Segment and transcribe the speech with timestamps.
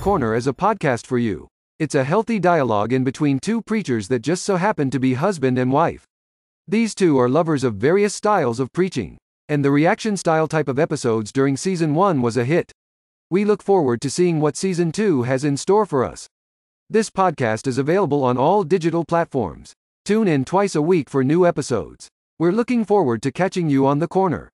[0.00, 1.46] Corner is a podcast for you.
[1.78, 5.58] It's a healthy dialogue in between two preachers that just so happen to be husband
[5.58, 6.06] and wife.
[6.66, 9.18] These two are lovers of various styles of preaching,
[9.50, 12.72] and the reaction style type of episodes during season 1 was a hit.
[13.28, 16.26] We look forward to seeing what season 2 has in store for us.
[16.88, 19.74] This podcast is available on all digital platforms.
[20.06, 22.08] Tune in twice a week for new episodes.
[22.38, 24.48] We're looking forward to catching you on the corner.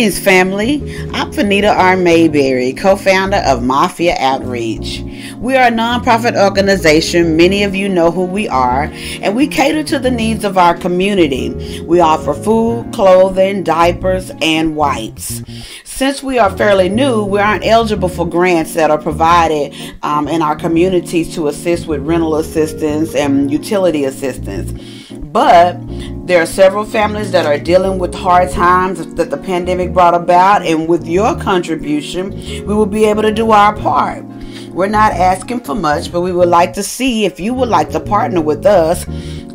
[0.00, 0.76] Greetings, family.
[1.12, 1.94] I'm Fanita R.
[1.94, 5.02] Mayberry, co founder of Mafia Outreach.
[5.36, 7.36] We are a nonprofit organization.
[7.36, 8.84] Many of you know who we are,
[9.20, 11.82] and we cater to the needs of our community.
[11.82, 15.42] We offer food, clothing, diapers, and wipes.
[16.00, 20.40] Since we are fairly new, we aren't eligible for grants that are provided um, in
[20.40, 24.72] our communities to assist with rental assistance and utility assistance.
[25.12, 25.76] But
[26.26, 30.62] there are several families that are dealing with hard times that the pandemic brought about,
[30.62, 34.24] and with your contribution, we will be able to do our part.
[34.80, 37.90] We're not asking for much, but we would like to see if you would like
[37.90, 39.04] to partner with us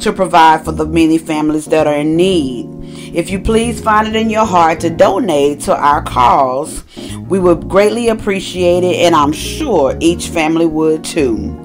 [0.01, 2.69] to provide for the many families that are in need.
[3.11, 6.83] If you please find it in your heart to donate to our cause,
[7.27, 11.64] we would greatly appreciate it, and I'm sure each family would too.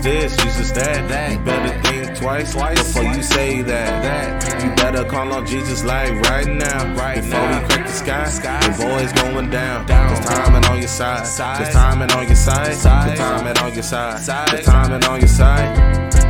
[0.06, 1.08] Is Jesus this, Jesus that.
[1.08, 1.32] that.
[1.32, 4.03] You better think twice, twice before you say that.
[4.03, 4.62] that.
[4.64, 6.94] You better call on Jesus like right now.
[6.94, 7.61] Right before now.
[7.61, 9.87] we crack the sky, the boys going down.
[9.87, 10.08] down.
[10.08, 11.19] Cause timing on your side.
[11.19, 12.67] Cause timing on your side.
[12.67, 14.20] Cause timing on your side.
[14.20, 14.49] side.
[14.49, 15.76] Cause timing on your side.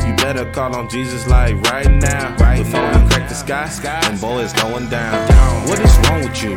[0.06, 2.36] You better call on Jesus like right now.
[2.36, 3.02] Right before now.
[3.02, 5.28] we crack the sky, sky and boys going down.
[5.28, 5.68] down.
[5.68, 6.56] What is wrong with you?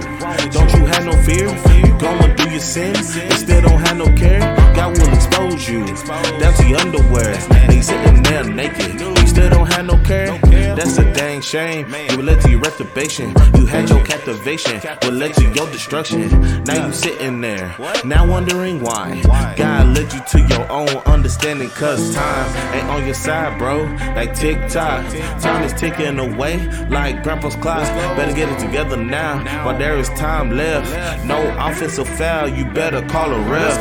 [0.52, 1.48] Don't you have no fear?
[1.86, 4.40] You going through your sin and still don't have no care?
[4.76, 7.34] God will expose you to your underwear.
[7.72, 9.00] You sitting there naked.
[9.00, 10.38] You still don't have no care?
[10.76, 11.88] That's a dang shame.
[12.12, 13.34] You led to your reprobation.
[13.56, 14.82] You had your captivation.
[15.04, 16.30] Will led to your destruction.
[16.64, 17.76] Now you sitting there.
[18.06, 19.22] Now wondering why.
[19.58, 21.70] God led you to your own understanding.
[21.70, 23.84] Cause time ain't on your side, bro.
[24.16, 25.06] Like tick tock.
[25.42, 26.58] Time is ticking away
[26.88, 27.84] like grandpa's clock.
[28.18, 29.44] Better get it together now.
[29.66, 30.90] while there is time left.
[31.26, 33.78] No offensive foul, you better call a ref.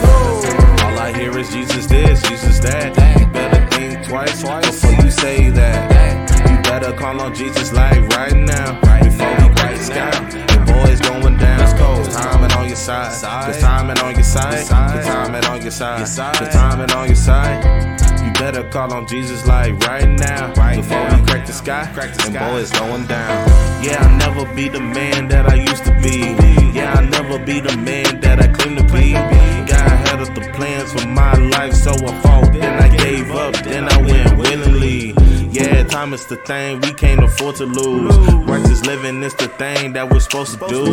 [0.84, 2.94] All I hear is Jesus this, Jesus that.
[3.32, 6.50] Better think twice before you say that.
[6.50, 8.80] You better call on Jesus like right now.
[9.02, 10.10] Before crack the sky.
[10.30, 11.78] The boys going down.
[11.78, 13.12] Cause timing on your side.
[13.46, 14.66] Cause timing on your side.
[14.66, 15.98] Cause timing on your side.
[15.98, 17.97] Cause timing on your side.
[18.38, 20.52] Better call on Jesus like right now.
[20.54, 21.90] Right Before we crack the sky.
[22.24, 23.48] And boys going down.
[23.82, 26.36] Yeah, I'll never be the man that I used to be.
[26.72, 29.12] Yeah, I'll never be the man that I claim to be.
[29.12, 32.52] God had other plans for my life, so I fought.
[32.52, 33.54] Then I gave up.
[33.64, 35.14] Then I went willingly.
[35.50, 38.16] Yeah, time is the thing we can't afford to lose.
[38.46, 40.84] Righteous living is the thing that we're supposed to do.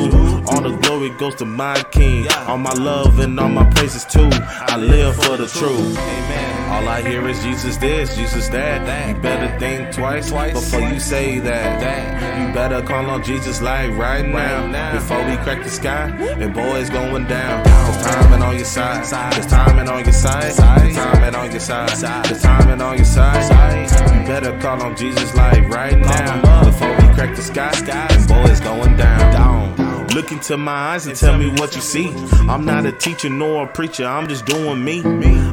[0.48, 2.28] All the glory goes to my King.
[2.48, 4.30] All my love and all my praises too.
[4.32, 6.55] I live for the truth.
[6.68, 9.10] All I hear is Jesus this, Jesus that.
[9.10, 12.48] You better think twice before you say that.
[12.48, 14.94] You better call on Jesus like right now.
[14.94, 17.64] Before we crack the sky and boys going down.
[17.64, 19.04] Cause timing on your side.
[19.34, 20.44] Cause timing on your side.
[20.44, 20.58] Cause
[20.96, 21.90] timing on your side.
[21.90, 23.90] Cause timing on your side.
[24.16, 26.64] You better call on Jesus like right now.
[26.64, 29.85] Before we crack the sky and boys going down.
[30.16, 32.08] Look into my eyes and tell me what you see.
[32.48, 35.02] I'm not a teacher nor a preacher, I'm just doing me.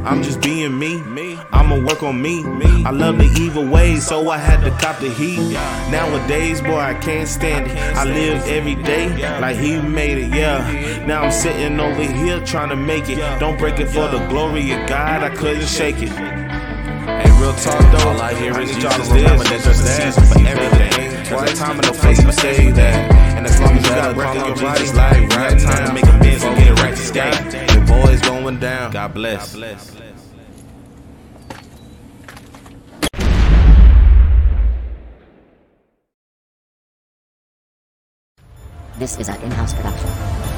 [0.04, 1.02] I'm just being me.
[1.52, 2.44] I'ma work on me.
[2.84, 5.40] I love the evil ways, so I had to cop the heat.
[5.90, 7.76] Nowadays, boy, I can't stand it.
[7.76, 9.08] I live every day
[9.40, 11.04] like he made it, yeah.
[11.06, 13.18] Now I'm sitting over here trying to make it.
[13.40, 16.10] Don't break it for the glory of God, I couldn't shake it.
[16.10, 20.46] Hey, real talk though, all I hear is Jesus this, that there's a season for
[20.46, 21.10] everything.
[21.24, 23.21] There's a time and no place to say that.
[23.42, 26.04] And as long as you got breath in your body, like right time to make
[26.04, 27.30] amends and get it right to sky.
[27.50, 28.92] The boys going down.
[28.92, 29.52] God bless.
[29.52, 29.96] God bless.
[39.00, 40.51] This is an in-house production.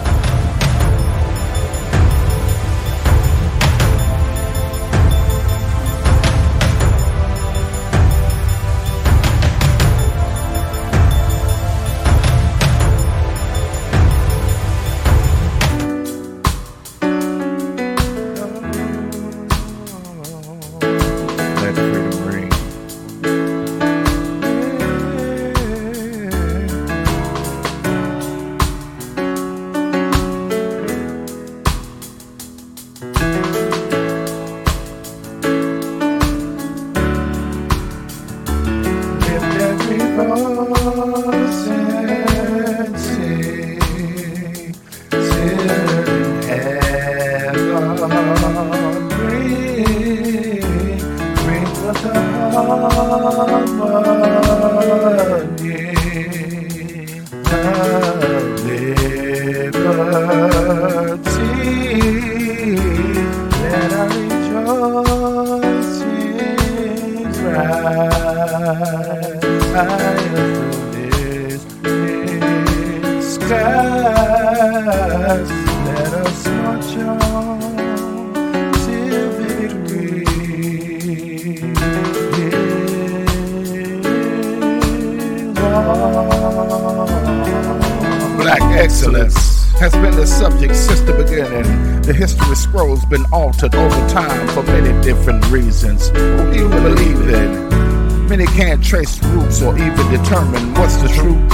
[94.15, 96.09] Time for many different reasons.
[96.11, 98.29] Who do you believe in?
[98.29, 101.51] Many can't trace roots or even determine what's the truth.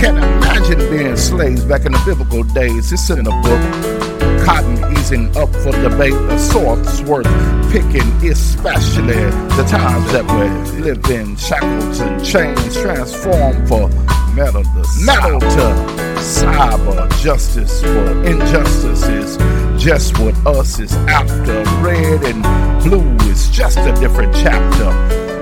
[0.00, 2.90] Can't imagine being slaves back in the biblical days.
[2.90, 4.46] It's in a book.
[4.46, 7.26] Cotton easing up for debate, a source worth
[7.70, 9.22] picking, especially
[9.58, 11.36] the times that we live in.
[11.36, 13.90] Shackles and chains transformed for
[14.34, 19.36] metal to metal to cyber justice for injustice is
[19.82, 21.64] just what us is after.
[21.82, 24.92] Red and blue is just a different chapter.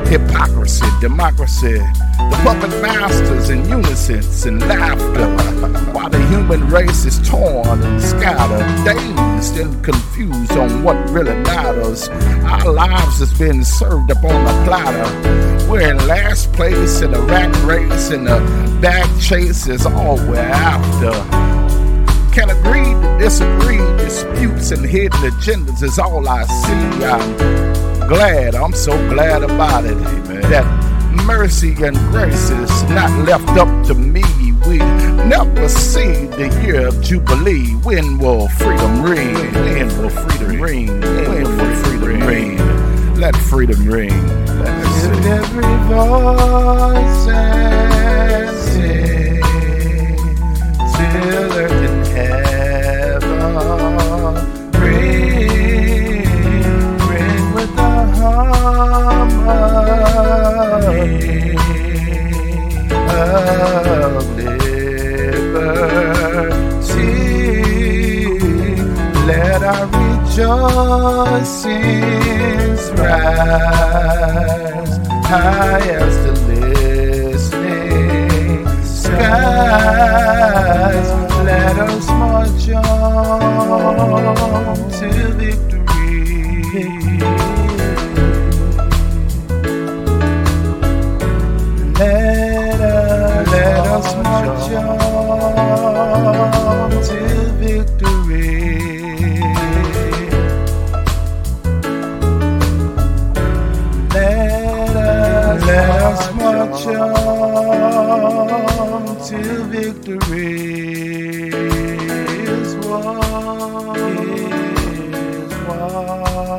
[0.08, 5.28] Hypocrisy, democracy, the puppet masters in unison and laughter.
[5.92, 12.08] While the human race is torn and scattered, dazed and confused on what really matters.
[12.08, 15.68] Our lives has been served up on a platter.
[15.70, 18.38] We're in last place in a rat race, and the
[18.80, 21.39] bag chase is all we're after.
[22.32, 27.04] Can agree to disagree, disputes and hidden agendas is all I see.
[27.04, 29.96] I'm glad, I'm so glad about it.
[30.48, 30.64] That
[31.26, 34.22] mercy and grace is not left up to me.
[34.66, 37.72] We never see the year of Jubilee.
[37.82, 39.34] When will freedom ring?
[39.34, 41.00] When will freedom ring?
[41.00, 42.58] When will freedom ring?
[43.16, 44.26] Let freedom ring.
[44.60, 47.20] Let every voice
[51.12, 51.94] heaven
[54.80, 56.24] ring,
[57.08, 59.50] ring with the harmony
[63.08, 64.30] of.
[69.26, 71.62] Let our rejoicings
[72.98, 74.94] rise
[75.26, 76.32] high as the
[77.28, 80.39] listening sky.
[81.62, 83.40] Us march on
[84.92, 85.69] to victory.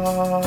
[0.03, 0.41] Won.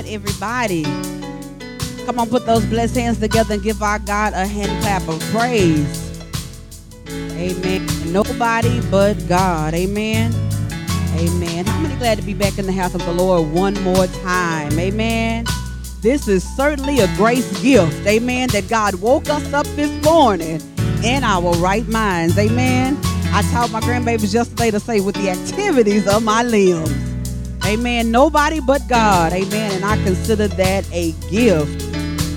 [0.00, 0.84] Lord, everybody.
[2.06, 5.20] Come on, put those blessed hands together and give our God a hand clap of
[5.30, 6.22] praise.
[7.08, 7.86] Amen.
[8.10, 9.74] Nobody but God.
[9.74, 10.32] Amen.
[11.16, 11.66] Amen.
[11.66, 14.78] How many glad to be back in the house of the Lord one more time?
[14.78, 15.44] Amen.
[16.00, 18.06] This is certainly a grace gift.
[18.06, 18.48] Amen.
[18.50, 20.62] That God woke us up this morning
[21.04, 22.38] in our right minds.
[22.38, 22.96] Amen.
[23.32, 27.09] I taught my grandbabies yesterday to say with the activities of my limbs.
[27.64, 28.10] Amen.
[28.10, 29.32] Nobody but God.
[29.32, 29.72] Amen.
[29.72, 31.84] And I consider that a gift.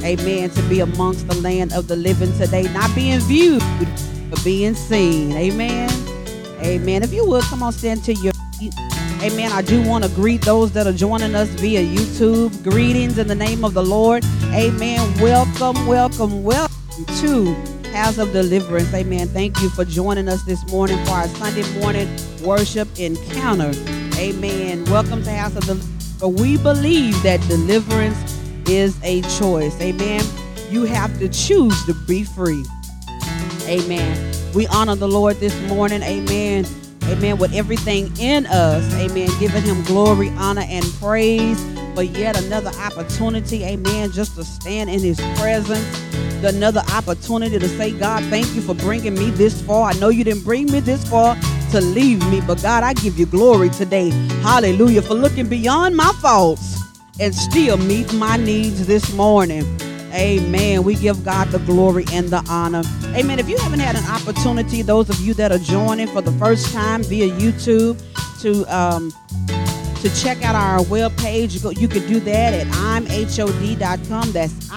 [0.03, 0.49] Amen.
[0.49, 3.63] To be amongst the land of the living today, not being viewed,
[4.29, 5.31] but being seen.
[5.33, 5.89] Amen.
[6.61, 7.03] Amen.
[7.03, 8.73] If you would come on, stand to your feet.
[9.21, 9.51] Amen.
[9.53, 12.61] I do want to greet those that are joining us via YouTube.
[12.63, 14.25] Greetings in the name of the Lord.
[14.53, 14.99] Amen.
[15.21, 17.53] Welcome, welcome, welcome to
[17.93, 18.93] House of Deliverance.
[18.93, 19.27] Amen.
[19.29, 22.09] Thank you for joining us this morning for our Sunday morning
[22.43, 23.71] worship encounter.
[24.17, 24.85] Amen.
[24.85, 28.39] Welcome to House of the uh, For we believe that deliverance
[28.69, 29.79] is a choice.
[29.81, 30.23] Amen.
[30.69, 32.63] You have to choose to be free.
[33.67, 34.33] Amen.
[34.53, 36.03] We honor the Lord this morning.
[36.03, 36.65] Amen.
[37.05, 37.37] Amen.
[37.39, 38.93] With everything in us.
[38.95, 39.29] Amen.
[39.39, 41.61] Giving him glory, honor, and praise
[41.95, 43.63] for yet another opportunity.
[43.63, 44.11] Amen.
[44.11, 45.85] Just to stand in his presence.
[46.43, 49.89] Another opportunity to say, God, thank you for bringing me this far.
[49.89, 51.37] I know you didn't bring me this far
[51.73, 54.11] to leave me, but God, I give you glory today.
[54.43, 55.01] Hallelujah.
[55.01, 56.79] For looking beyond my faults
[57.19, 59.63] and still meet my needs this morning.
[60.13, 60.83] Amen.
[60.83, 62.83] We give God the glory and the honor.
[63.15, 63.39] Amen.
[63.39, 66.71] If you haven't had an opportunity, those of you that are joining for the first
[66.71, 67.99] time via YouTube,
[68.41, 69.11] to um,
[70.01, 74.31] to check out our webpage, you, go, you could do that at imhod.com.
[74.31, 74.69] That's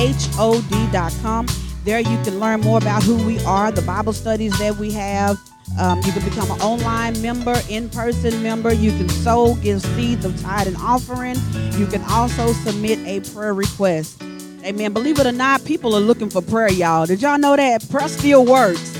[0.00, 1.46] imhod.com.
[1.84, 5.38] There you can learn more about who we are, the Bible studies that we have.
[5.78, 8.72] Um, you can become an online member, in-person member.
[8.72, 11.36] You can sow, give seeds of tithe and offering.
[11.78, 14.22] You can also submit a prayer request.
[14.64, 14.92] Amen.
[14.92, 17.06] Believe it or not, people are looking for prayer, y'all.
[17.06, 17.88] Did y'all know that?
[17.90, 18.96] Prayer still works.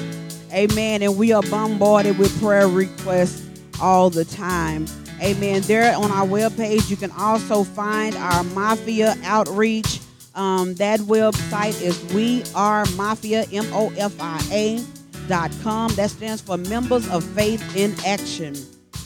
[0.52, 1.02] Amen.
[1.02, 3.48] And we are bombarded with prayer requests
[3.80, 4.86] all the time.
[5.22, 5.62] Amen.
[5.62, 10.00] There on our webpage, you can also find our Mafia outreach.
[10.34, 14.84] Um, that website is We Are Mafia, M O F I A
[15.28, 15.94] dot com.
[15.94, 18.54] That stands for Members of Faith in Action.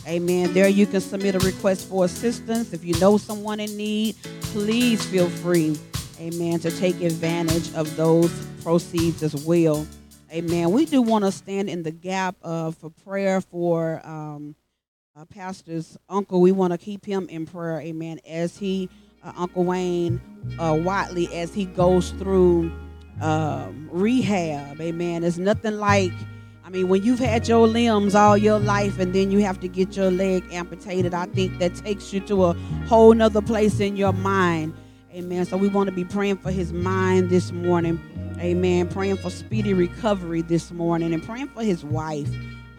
[0.06, 0.54] Amen.
[0.54, 2.72] There you can submit a request for assistance.
[2.72, 5.76] If you know someone in need, please feel free,
[6.18, 8.32] amen, to take advantage of those
[8.62, 9.87] proceeds as well.
[10.32, 10.70] Amen.
[10.70, 14.54] We do want to stand in the gap uh, for prayer for um,
[15.14, 16.40] uh, Pastor's uncle.
[16.40, 18.88] We want to keep him in prayer, amen, as he,
[19.22, 20.20] uh, Uncle Wayne
[20.58, 22.72] uh, Watley, as he goes through
[23.20, 24.80] um, rehab.
[24.80, 25.25] Amen.
[25.25, 26.12] It's nothing like,
[26.64, 29.68] I mean, when you've had your limbs all your life and then you have to
[29.68, 32.52] get your leg amputated, I think that takes you to a
[32.87, 34.74] whole nother place in your mind.
[35.12, 35.44] Amen.
[35.46, 38.00] So we want to be praying for his mind this morning.
[38.38, 38.88] Amen.
[38.88, 42.28] Praying for speedy recovery this morning and praying for his wife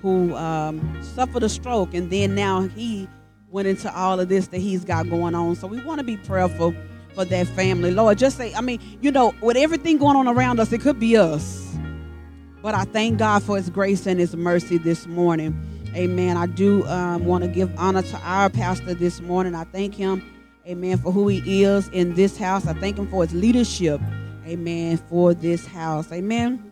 [0.01, 3.09] who um, suffered a stroke and then now he
[3.49, 5.55] went into all of this that he's got going on.
[5.55, 6.73] So we want to be prayerful
[7.19, 7.91] for that family.
[7.91, 11.01] Lord, just say, I mean, you know, with everything going on around us, it could
[11.01, 11.77] be us.
[12.61, 15.53] But I thank God for his grace and his mercy this morning.
[15.95, 16.37] Amen.
[16.37, 19.53] I do um, want to give honor to our pastor this morning.
[19.53, 20.23] I thank him,
[20.65, 22.65] amen, for who he is in this house.
[22.65, 23.99] I thank him for his leadership,
[24.45, 26.09] amen, for this house.
[26.13, 26.63] Amen.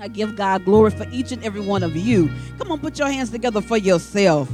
[0.00, 2.30] I give God glory for each and every one of you.
[2.56, 4.50] Come on, put your hands together for yourself.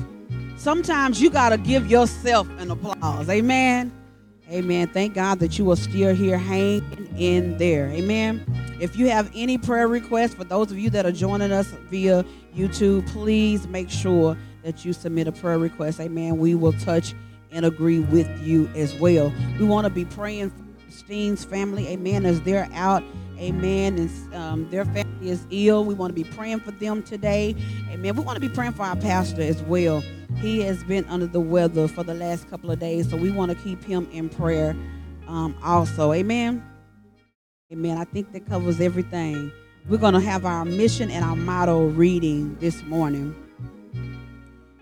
[0.56, 3.28] Sometimes you got to give yourself an applause.
[3.28, 3.92] Amen.
[4.50, 4.88] Amen.
[4.88, 7.86] Thank God that you are still here hanging in there.
[7.90, 8.44] Amen.
[8.80, 12.24] If you have any prayer requests for those of you that are joining us via
[12.56, 16.00] YouTube, please make sure that you submit a prayer request.
[16.00, 16.38] Amen.
[16.38, 17.14] We will touch
[17.52, 19.32] and agree with you as well.
[19.58, 21.86] We want to be praying for Steen's family.
[21.88, 22.26] Amen.
[22.26, 23.04] As they're out.
[23.40, 23.98] Amen.
[23.98, 25.84] And um, their family is ill.
[25.84, 27.56] We want to be praying for them today.
[27.90, 28.14] Amen.
[28.14, 30.02] We want to be praying for our pastor as well.
[30.36, 33.50] He has been under the weather for the last couple of days, so we want
[33.50, 34.76] to keep him in prayer
[35.26, 36.12] um, also.
[36.12, 36.62] Amen.
[37.72, 37.98] Amen.
[37.98, 39.50] I think that covers everything.
[39.88, 43.34] We're going to have our mission and our motto reading this morning.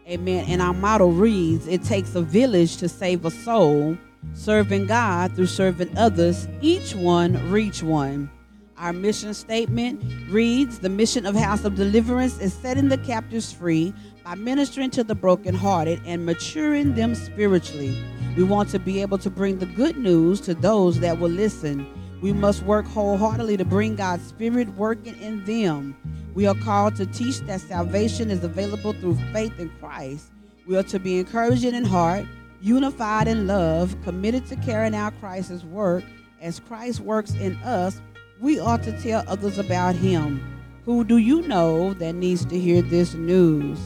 [0.09, 0.47] Amen.
[0.49, 3.97] And our motto reads It takes a village to save a soul,
[4.33, 8.31] serving God through serving others, each one reach one.
[8.79, 13.93] Our mission statement reads The mission of House of Deliverance is setting the captives free
[14.25, 18.01] by ministering to the brokenhearted and maturing them spiritually.
[18.37, 21.89] We want to be able to bring the good news to those that will listen.
[22.23, 25.97] We must work wholeheartedly to bring God's Spirit working in them.
[26.35, 30.31] We are called to teach that salvation is available through faith in Christ.
[30.69, 32.27] We are to be encouraging in heart,
[32.61, 36.05] unified in love, committed to carrying out Christ's work.
[36.41, 38.01] As Christ works in us,
[38.41, 40.41] we ought to tell others about him.
[40.85, 43.79] Who do you know that needs to hear this news?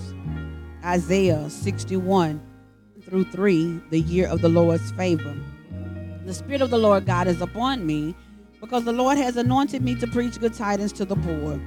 [0.84, 2.40] Isaiah 61
[3.04, 5.34] through 3, the year of the Lord's favor.
[6.24, 8.14] The Spirit of the Lord God is upon me
[8.60, 11.60] because the Lord has anointed me to preach good tidings to the poor.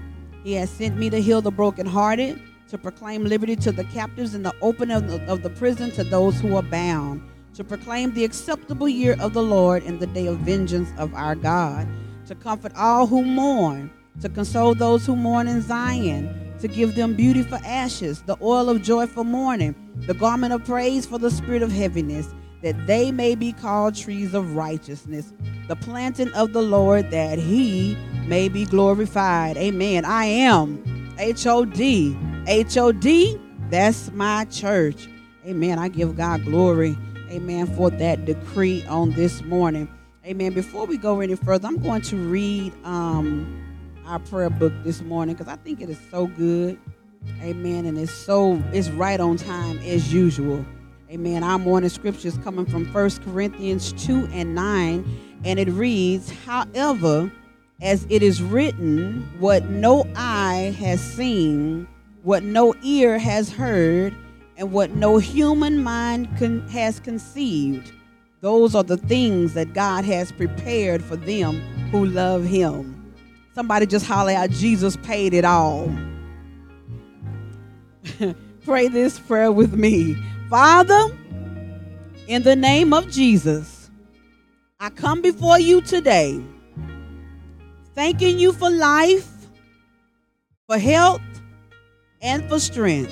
[0.43, 4.45] He has sent me to heal the brokenhearted, to proclaim liberty to the captives, and
[4.45, 7.21] the opening of the, of the prison to those who are bound,
[7.55, 11.35] to proclaim the acceptable year of the Lord and the day of vengeance of our
[11.35, 11.87] God,
[12.27, 17.15] to comfort all who mourn, to console those who mourn in Zion, to give them
[17.15, 19.75] beauty for ashes, the oil of joy for mourning,
[20.07, 24.33] the garment of praise for the spirit of heaviness, that they may be called trees
[24.33, 25.33] of righteousness,
[25.67, 29.57] the planting of the Lord, that he may be glorified.
[29.57, 30.05] Amen.
[30.05, 32.17] I am H O D.
[32.47, 35.07] H O D, that's my church.
[35.45, 35.77] Amen.
[35.77, 36.97] I give God glory.
[37.29, 37.67] Amen.
[37.75, 39.87] For that decree on this morning.
[40.25, 40.53] Amen.
[40.53, 43.63] Before we go any further, I'm going to read um,
[44.07, 46.79] our prayer book this morning because I think it is so good.
[47.41, 47.85] Amen.
[47.85, 50.65] And it's so it's right on time as usual.
[51.11, 51.43] Amen.
[51.43, 55.41] Our morning scripture is coming from 1 Corinthians 2 and 9.
[55.43, 57.31] And it reads, However,
[57.79, 61.87] as it is written, what no eye has seen,
[62.23, 64.15] what no ear has heard,
[64.57, 67.91] and what no human mind con- has conceived,
[68.45, 73.11] those are the things that God has prepared for them who love Him.
[73.55, 75.91] Somebody just holler out, Jesus paid it all.
[78.63, 80.15] Pray this prayer with me.
[80.47, 81.07] Father,
[82.27, 83.89] in the name of Jesus,
[84.79, 86.39] I come before you today
[87.95, 89.47] thanking you for life,
[90.67, 91.23] for health,
[92.21, 93.11] and for strength.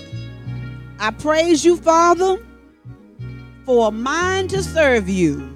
[0.99, 2.37] I praise you, Father,
[3.65, 5.53] for a mind to serve you.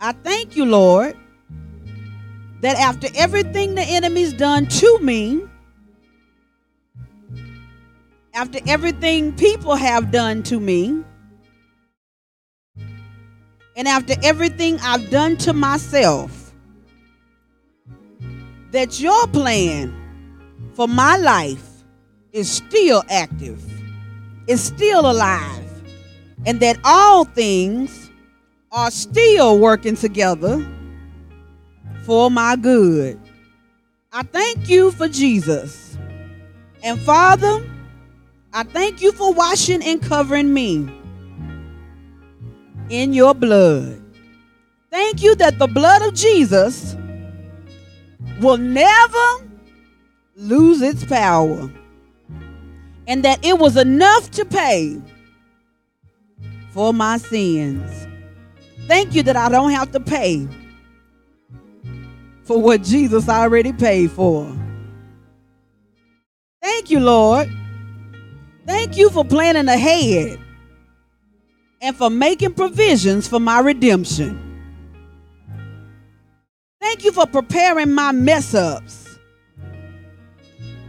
[0.00, 1.16] I thank you, Lord,
[2.60, 5.42] that after everything the enemy's done to me,
[8.34, 11.04] after everything people have done to me,
[13.76, 16.52] and after everything I've done to myself,
[18.70, 19.94] that your plan
[20.74, 21.68] for my life
[22.32, 23.62] is still active,
[24.46, 25.61] is still alive,
[26.46, 28.10] and that all things
[28.70, 30.66] are still working together
[32.04, 33.18] for my good.
[34.12, 35.96] I thank you for Jesus.
[36.82, 37.64] And Father,
[38.52, 40.88] I thank you for washing and covering me
[42.90, 44.02] in your blood.
[44.90, 46.96] Thank you that the blood of Jesus
[48.40, 49.46] will never
[50.36, 51.70] lose its power
[53.06, 55.00] and that it was enough to pay
[56.72, 58.06] for my sins.
[58.86, 60.48] Thank you that I don't have to pay
[62.42, 64.50] for what Jesus already paid for.
[66.60, 67.50] Thank you, Lord.
[68.66, 70.38] Thank you for planning ahead
[71.80, 74.38] and for making provisions for my redemption.
[76.80, 79.18] Thank you for preparing my mess ups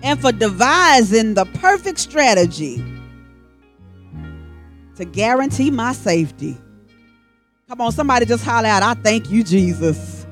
[0.01, 2.92] and for devising the perfect strategy
[4.95, 6.57] to guarantee my safety.
[7.67, 10.25] Come on, somebody just holler out, I thank you, Jesus.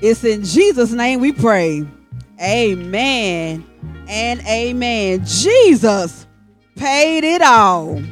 [0.00, 1.86] It's in Jesus' name we pray.
[2.40, 3.64] Amen
[4.08, 5.24] and amen.
[5.24, 6.26] Jesus
[6.74, 8.02] paid it all.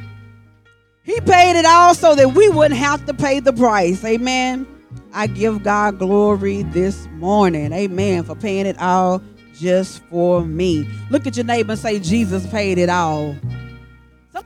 [1.03, 4.05] He paid it all so that we wouldn't have to pay the price.
[4.05, 4.67] Amen.
[5.13, 7.73] I give God glory this morning.
[7.73, 8.23] Amen.
[8.23, 9.21] For paying it all
[9.55, 10.89] just for me.
[11.11, 13.35] Look at your neighbor and say, Jesus paid it all.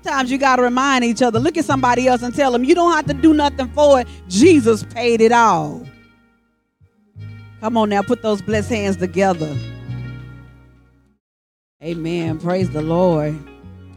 [0.04, 1.40] Sometimes you got to remind each other.
[1.40, 4.08] Look at somebody else and tell them, you don't have to do nothing for it.
[4.28, 5.82] Jesus paid it all.
[7.60, 9.56] Come on now, put those blessed hands together.
[11.82, 12.38] Amen.
[12.38, 13.34] Praise the Lord.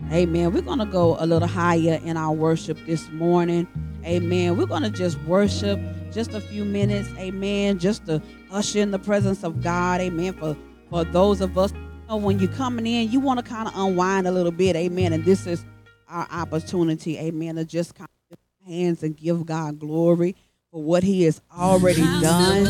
[0.09, 0.53] Amen.
[0.53, 3.67] We're to go a little higher in our worship this morning.
[4.05, 4.55] Amen.
[4.55, 5.77] We're to just worship
[6.13, 7.09] just a few minutes.
[7.17, 7.79] Amen.
[7.79, 9.99] Just to usher in the presence of God.
[9.99, 10.31] Amen.
[10.31, 10.55] For
[10.89, 11.73] for those of us,
[12.07, 14.77] when you're coming in, you want to kind of unwind a little bit.
[14.77, 15.11] Amen.
[15.11, 15.65] And this is
[16.09, 17.17] our opportunity.
[17.17, 17.55] Amen.
[17.55, 20.35] To just kind of hands and give God glory
[20.71, 22.65] for what He has already done.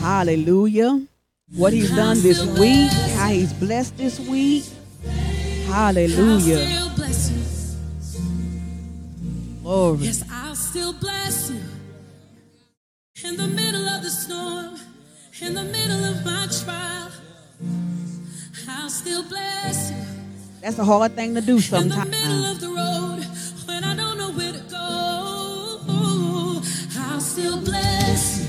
[0.00, 1.06] Hallelujah.
[1.54, 4.64] What He's done this week, how He's blessed this week.
[5.66, 6.88] Hallelujah.
[9.62, 9.98] Glory.
[9.98, 11.60] Yes, I'll still bless you.
[13.24, 14.76] In the middle of the storm,
[15.40, 17.10] in the middle of my trial,
[18.68, 20.19] I'll still bless you.
[20.62, 22.50] That's a hard thing to do In the middle sometimes.
[22.52, 23.24] of the road,
[23.66, 26.62] when I don't know where to go,
[26.98, 28.46] I'll still bless.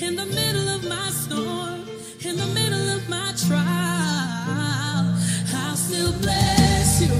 [0.00, 1.84] In the middle of my storm,
[2.24, 5.14] in the middle of my trial,
[5.54, 7.12] I'll still bless you.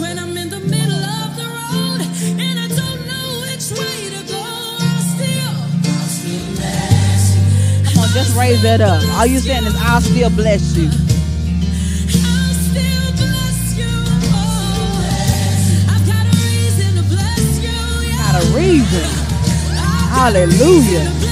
[0.00, 2.00] When I'm in the middle of the road
[2.38, 5.56] and I don't know which way to go, I'll still,
[5.96, 7.94] I'll still bless you.
[7.94, 9.02] Come on, just raise that up.
[9.18, 10.90] All you're saying is, I'll still bless you.
[18.56, 19.04] Reason.
[20.08, 21.25] Hallelujah.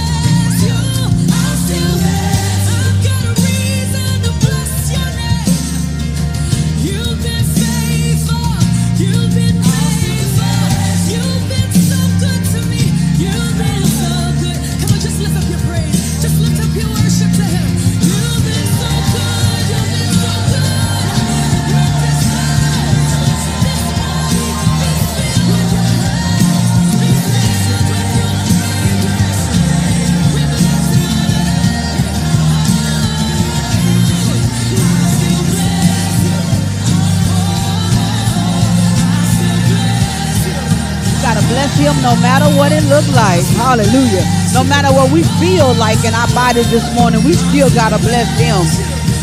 [41.76, 43.42] Him no matter what it looks like.
[43.58, 44.24] Hallelujah.
[44.54, 48.30] No matter what we feel like in our bodies this morning, we still gotta bless
[48.38, 48.62] him.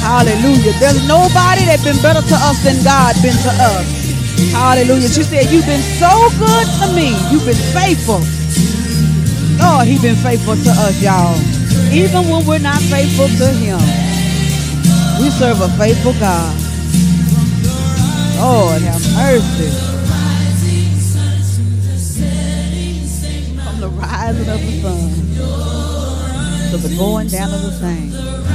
[0.03, 0.73] Hallelujah.
[0.81, 3.85] There's nobody that's been better to us than God been to us.
[4.51, 5.07] Hallelujah.
[5.07, 6.09] She said, You've been so
[6.41, 7.13] good to me.
[7.29, 8.21] You've been faithful.
[9.61, 11.37] Lord, He's been faithful to us, y'all.
[11.93, 13.79] Even when we're not faithful to Him.
[15.21, 16.55] We serve a faithful God.
[18.41, 19.90] Lord, have mercy.
[23.81, 25.09] The rising of the sun
[26.69, 28.50] to the going down of the same.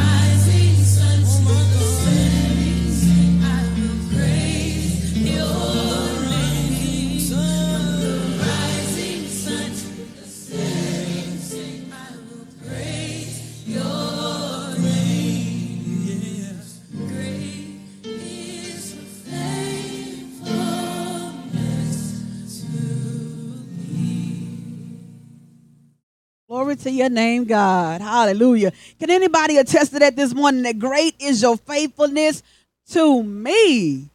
[26.77, 28.01] To your name, God.
[28.01, 28.73] Hallelujah.
[28.99, 30.63] Can anybody attest to that this morning?
[30.63, 32.43] That great is your faithfulness
[32.91, 34.11] to me.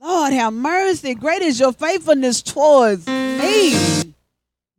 [0.00, 1.14] Lord, have mercy.
[1.14, 4.14] Great is your faithfulness towards me.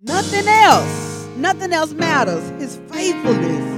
[0.01, 1.27] Nothing else.
[1.37, 2.49] Nothing else matters.
[2.61, 3.73] His faithfulness.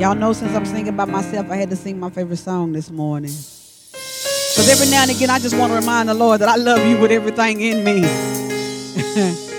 [0.00, 2.90] Y'all know since I'm singing by myself, I had to sing my favorite song this
[2.90, 3.32] morning.
[3.32, 6.84] Because every now and again, I just want to remind the Lord that I love
[6.86, 9.48] you with everything in me.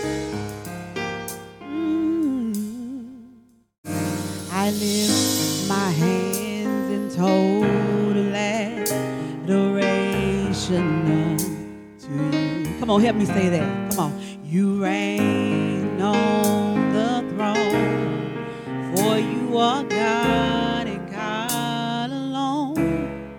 [12.93, 13.91] on, help me say that.
[13.91, 14.21] Come on.
[14.45, 23.31] You reign on the throne, for you are God and God alone.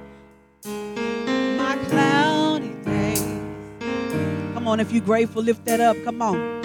[1.57, 3.23] My cloudy days.
[4.55, 5.97] Come on, if you're grateful, lift that up.
[6.05, 6.65] Come on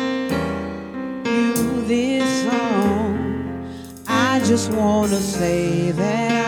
[1.25, 3.69] you this song.
[4.07, 6.38] I just want to say that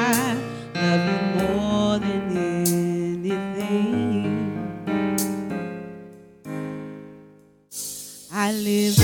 [8.52, 9.00] I lift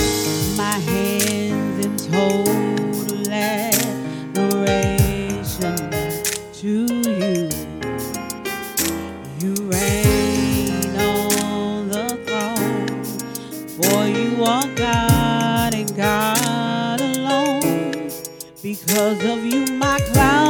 [0.58, 4.36] my hands in total adoration
[6.52, 7.50] to you.
[9.40, 13.06] You reign on the throne,
[13.70, 18.12] for you are God and God alone.
[18.62, 20.47] Because of you, my cloudy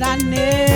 [0.00, 0.67] Lord, I never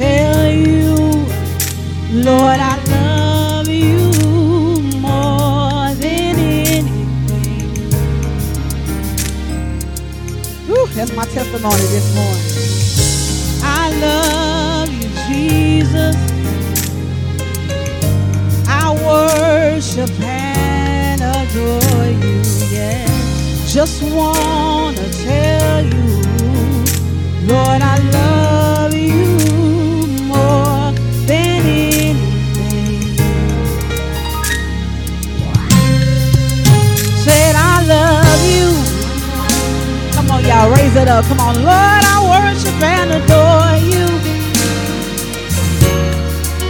[0.00, 0.94] tell you,
[2.26, 3.98] Lord, I love you
[4.98, 7.66] more than anything.
[10.66, 12.48] Whew, that's my testimony this morning.
[13.62, 16.16] I love you, Jesus.
[18.66, 22.40] I worship and adore you,
[22.74, 23.06] yeah.
[23.66, 26.06] Just wanna tell you,
[27.52, 28.79] Lord, I love
[40.94, 41.24] raise it up.
[41.26, 44.06] Come on, Lord, I worship and adore you.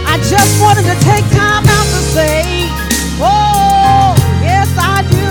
[0.05, 2.43] I just wanted to take time out to say,
[3.21, 5.29] Oh, yes, I do.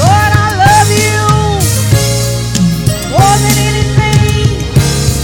[0.00, 1.22] Lord, I love you
[3.10, 4.74] more than anything.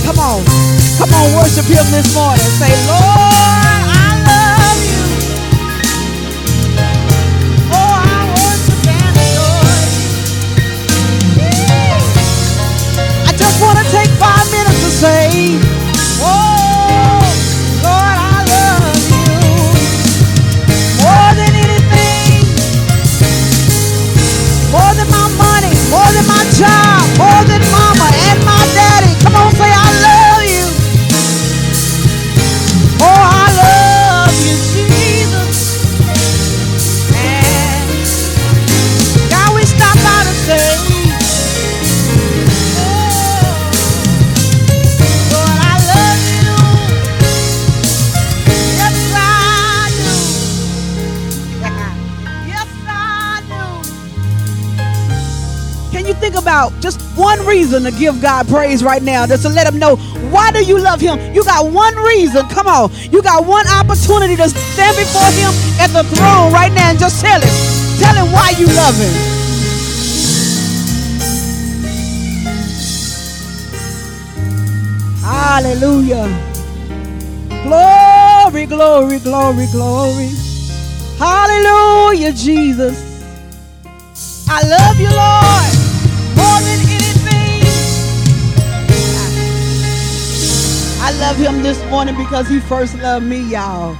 [0.06, 0.44] Come on,
[0.98, 2.50] come on, worship Him this morning.
[2.60, 3.07] Say, Lord,
[57.78, 59.26] reason to give God praise right now?
[59.26, 59.96] Just to let him know
[60.30, 61.18] why do you love him?
[61.34, 62.46] You got one reason.
[62.48, 62.90] Come on.
[63.10, 67.24] You got one opportunity to stand before him at the throne right now and just
[67.24, 67.48] tell him.
[67.98, 69.14] Tell him why you love him.
[75.22, 76.26] Hallelujah.
[77.62, 80.30] Glory, glory, glory, glory.
[81.18, 83.08] Hallelujah, Jesus.
[84.50, 85.57] I love you, Lord,
[91.18, 93.94] love him this morning because he first loved me, y'all.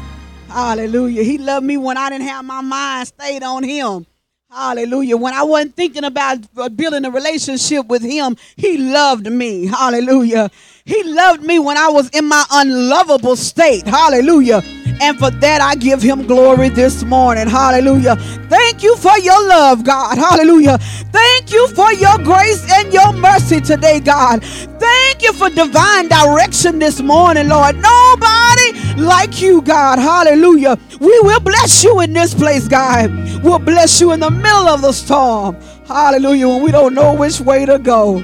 [0.48, 1.22] Hallelujah.
[1.22, 4.06] He loved me when I didn't have my mind stayed on him.
[4.50, 5.16] Hallelujah.
[5.16, 6.38] When I wasn't thinking about
[6.76, 9.66] building a relationship with him, he loved me.
[9.66, 10.50] Hallelujah.
[10.84, 13.86] He loved me when I was in my unlovable state.
[13.86, 14.62] Hallelujah.
[15.00, 17.46] And for that, I give him glory this morning.
[17.48, 18.16] Hallelujah.
[18.48, 20.18] Thank you for your love, God.
[20.18, 20.78] Hallelujah.
[20.78, 24.42] Thank you for your grace and your mercy today, God.
[24.44, 27.76] Thank you for divine direction this morning, Lord.
[27.76, 29.98] Nobody like you, God.
[29.98, 30.78] Hallelujah.
[31.00, 33.10] We will bless you in this place, God.
[33.44, 35.56] We'll bless you in the middle of the storm.
[35.86, 36.48] Hallelujah.
[36.48, 38.14] When we don't know which way to go,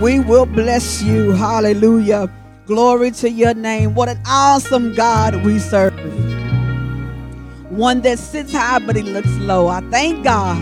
[0.00, 1.32] we will bless you.
[1.32, 2.30] Hallelujah.
[2.70, 3.96] Glory to your name.
[3.96, 5.92] What an awesome God we serve.
[7.68, 9.66] One that sits high, but he looks low.
[9.66, 10.56] I thank God.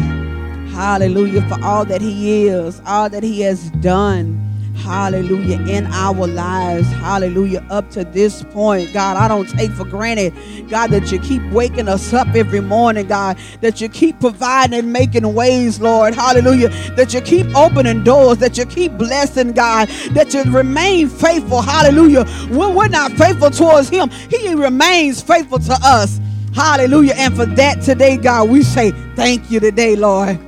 [0.71, 1.43] Hallelujah.
[1.51, 4.41] For all that He is, all that He has done.
[4.79, 5.61] Hallelujah.
[5.69, 6.89] In our lives.
[6.89, 7.65] Hallelujah.
[7.71, 10.33] Up to this point, God, I don't take for granted,
[10.71, 14.93] God, that you keep waking us up every morning, God, that you keep providing and
[14.93, 16.15] making ways, Lord.
[16.15, 16.69] Hallelujah.
[16.97, 21.61] That you keep opening doors, that you keep blessing, God, that you remain faithful.
[21.61, 22.25] Hallelujah.
[22.49, 26.21] When we're not faithful towards Him, He remains faithful to us.
[26.55, 27.15] Hallelujah.
[27.17, 30.48] And for that today, God, we say thank you today, Lord.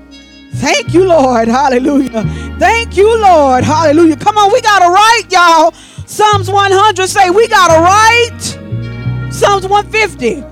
[0.54, 1.48] Thank you, Lord.
[1.48, 2.24] Hallelujah.
[2.58, 3.64] Thank you, Lord.
[3.64, 4.16] Hallelujah.
[4.16, 5.72] Come on, we got a right, y'all.
[6.06, 9.32] Psalms 100 say we got a right.
[9.32, 10.44] Psalms 150.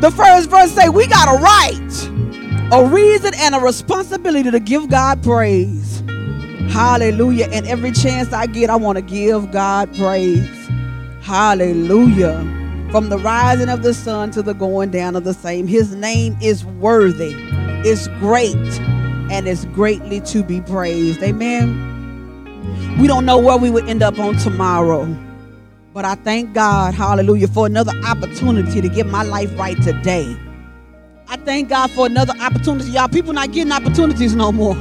[0.00, 4.88] The first verse say we got a right, a reason and a responsibility to give
[4.88, 6.02] God praise.
[6.70, 7.48] Hallelujah.
[7.52, 10.48] And every chance I get, I want to give God praise.
[11.20, 12.38] Hallelujah.
[12.90, 16.36] From the rising of the sun to the going down of the same, his name
[16.40, 17.34] is worthy,
[17.86, 18.56] is great,
[19.30, 21.22] and is greatly to be praised.
[21.22, 22.98] Amen.
[23.00, 25.06] We don't know where we would end up on tomorrow.
[25.92, 30.36] But I thank God, hallelujah, for another opportunity to get my life right today.
[31.28, 32.90] I thank God for another opportunity.
[32.90, 34.76] Y'all, people not getting opportunities no more.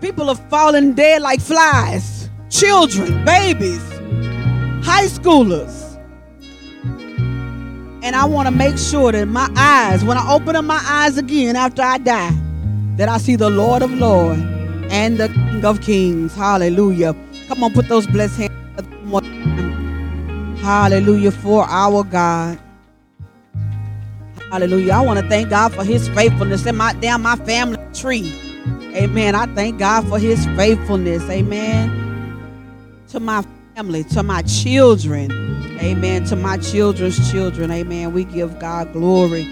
[0.00, 2.28] People are falling dead like flies.
[2.50, 3.82] Children, babies,
[4.84, 5.85] high schoolers.
[8.06, 11.18] And I want to make sure that my eyes, when I open up my eyes
[11.18, 12.30] again after I die,
[12.98, 14.40] that I see the Lord of Lords
[14.90, 16.32] and the King of Kings.
[16.32, 17.16] Hallelujah.
[17.48, 18.52] Come on, put those blessed hands.
[20.60, 22.60] Hallelujah for our God.
[24.52, 24.92] Hallelujah.
[24.92, 28.32] I want to thank God for his faithfulness in my down my family tree.
[28.94, 29.34] Amen.
[29.34, 31.28] I thank God for his faithfulness.
[31.28, 31.90] Amen.
[33.08, 33.44] To my
[33.76, 35.30] family, to my children.
[35.80, 36.24] Amen.
[36.24, 37.70] To my children's children.
[37.70, 38.14] Amen.
[38.14, 39.42] We give God glory.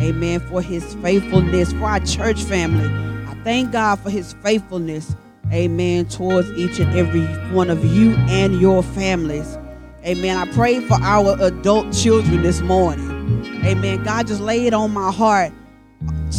[0.00, 0.40] Amen.
[0.40, 1.74] For his faithfulness.
[1.74, 2.88] For our church family.
[3.30, 5.14] I thank God for his faithfulness.
[5.52, 6.06] Amen.
[6.06, 9.58] Towards each and every one of you and your families.
[10.02, 10.38] Amen.
[10.38, 13.10] I pray for our adult children this morning.
[13.66, 14.02] Amen.
[14.02, 15.52] God just laid on my heart,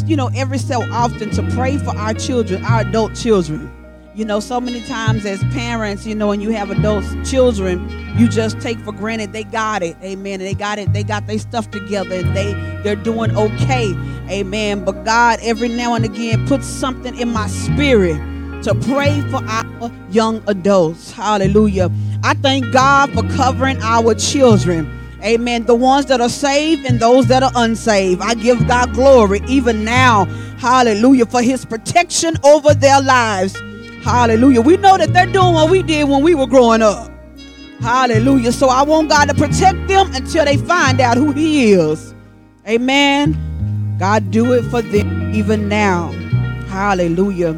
[0.07, 3.71] you know, every so often to pray for our children, our adult children.
[4.15, 8.29] You know, so many times as parents, you know, when you have adult children, you
[8.29, 9.97] just take for granted they got it.
[10.01, 10.39] Amen.
[10.39, 10.93] They got it.
[10.93, 13.93] They got their stuff together and they they're doing okay.
[14.29, 14.85] Amen.
[14.85, 18.15] But God every now and again puts something in my spirit
[18.63, 21.11] to pray for our young adults.
[21.11, 21.91] Hallelujah.
[22.23, 24.89] I thank God for covering our children.
[25.25, 25.65] Amen.
[25.65, 28.21] The ones that are saved and those that are unsaved.
[28.21, 30.23] I give God glory even now.
[30.57, 31.25] Hallelujah.
[31.25, 33.61] For his protection over their lives.
[34.05, 34.61] Hallelujah.
[34.61, 37.11] We know that they're doing what we did when we were growing up.
[37.79, 38.51] Hallelujah.
[38.51, 42.13] So I want God to protect them until they find out who he is.
[42.67, 43.35] Amen.
[43.97, 46.11] God, do it for them even now.
[46.67, 47.53] Hallelujah.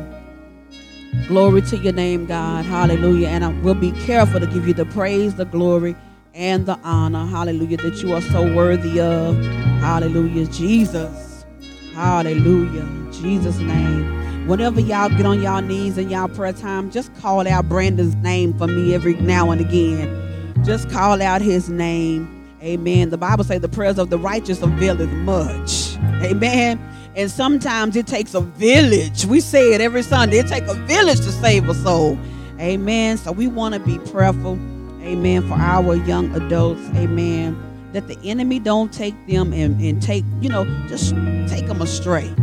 [1.28, 2.64] Glory to your name, God.
[2.64, 3.28] Hallelujah.
[3.28, 5.98] And I will be careful to give you the praise, the glory,
[6.34, 7.26] and the honor.
[7.26, 7.76] Hallelujah.
[7.76, 9.36] That you are so worthy of.
[9.82, 10.46] Hallelujah.
[10.46, 11.46] Jesus.
[11.94, 12.84] Hallelujah.
[12.84, 14.27] In Jesus' name.
[14.48, 18.58] Whenever y'all get on y'all knees in y'all prayer time, just call out Brandon's name
[18.58, 20.64] for me every now and again.
[20.64, 22.34] Just call out his name.
[22.64, 23.10] Amen.
[23.10, 25.98] The Bible says the prayers of the righteous availeth much.
[26.24, 26.80] Amen.
[27.14, 29.26] And sometimes it takes a village.
[29.26, 30.38] We say it every Sunday.
[30.38, 32.18] It takes a village to save a soul.
[32.58, 33.18] Amen.
[33.18, 34.54] So we want to be prayerful.
[35.02, 35.46] Amen.
[35.46, 36.82] For our young adults.
[36.96, 37.62] Amen.
[37.92, 41.14] That the enemy don't take them and, and take, you know, just
[41.50, 42.34] take them astray.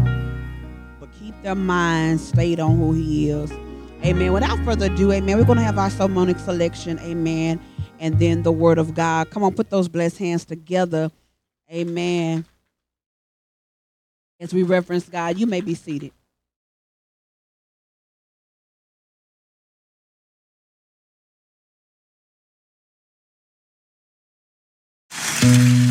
[1.45, 3.53] Their minds stayed on who he is.
[4.03, 4.32] Amen.
[4.32, 5.36] Without further ado, amen.
[5.36, 6.99] We're going to have our sermonic selection.
[7.01, 7.61] Amen.
[8.01, 9.28] And then the word of God.
[9.28, 11.11] Come on, put those blessed hands together.
[11.70, 12.47] Amen.
[14.40, 16.12] As we reference God, you may be seated.
[25.42, 25.84] Yeah.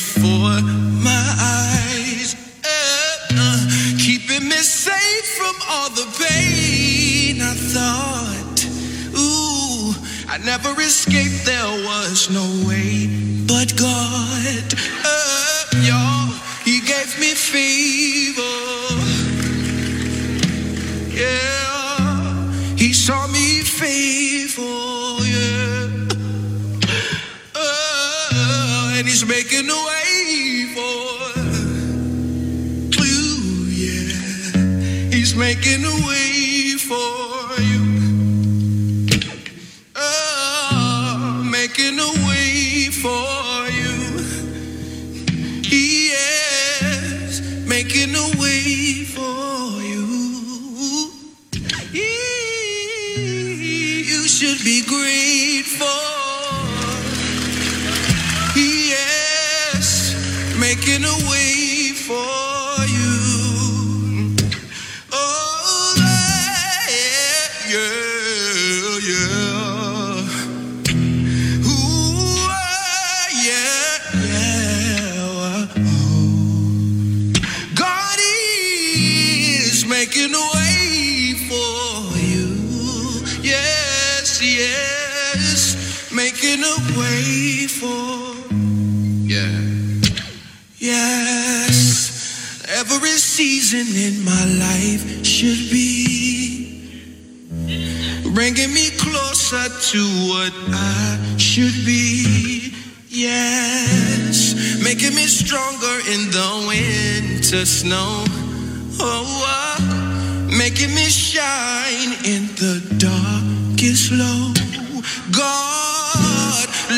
[0.00, 0.62] Before
[1.04, 2.34] my eyes,
[2.64, 8.58] uh, uh, keeping me safe from all the pain I thought.
[9.12, 9.92] Ooh,
[10.26, 10.69] I never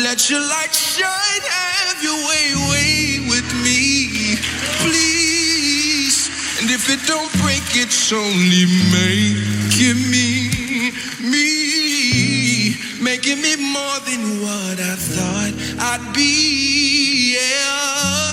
[0.00, 4.36] let your light shine, have your way, way with me,
[4.80, 6.30] please.
[6.60, 14.80] And if it don't break, it's only making me, me, making me more than what
[14.80, 17.36] I thought I'd be.
[17.36, 18.32] Yeah,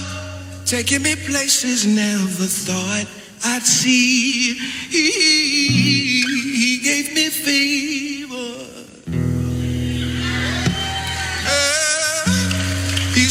[0.65, 3.05] taking me places never thought
[3.43, 4.53] I'd see.
[4.89, 6.21] He,
[6.55, 8.18] he gave me favor.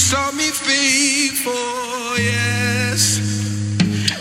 [0.09, 1.53] Saw me faithful,
[2.17, 3.21] yes.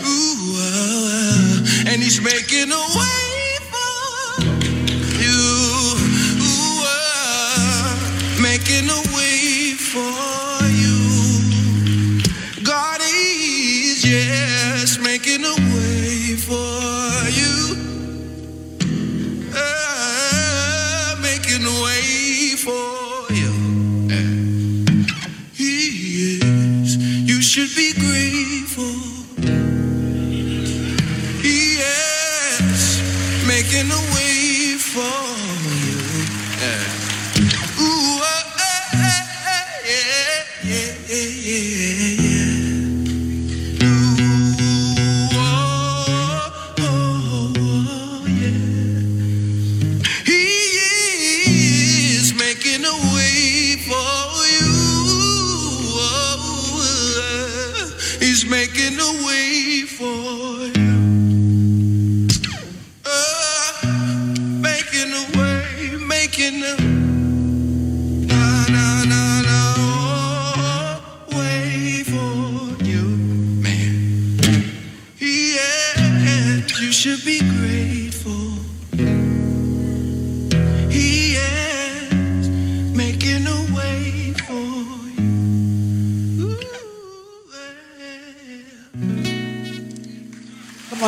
[0.04, 3.17] Ooh, uh, and he's making a way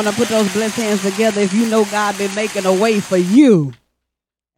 [0.01, 2.99] on and put those blessed hands together if you know God been making a way
[2.99, 3.71] for you.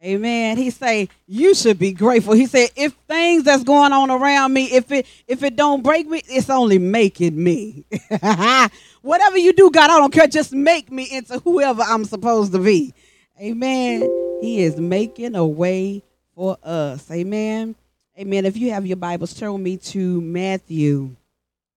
[0.02, 0.56] Amen.
[0.56, 2.32] He say you should be grateful.
[2.32, 6.08] He said if things that's going on around me, if it if it don't break
[6.08, 7.84] me, it's only making me.
[9.02, 10.26] Whatever you do, God, I don't care.
[10.26, 12.94] Just make me into whoever I'm supposed to be.
[13.38, 14.10] Amen.
[14.40, 16.02] He is making a way
[16.34, 17.10] for us.
[17.10, 17.74] Amen.
[18.18, 18.46] Amen.
[18.46, 21.14] If you have your Bibles, turn with me to Matthew,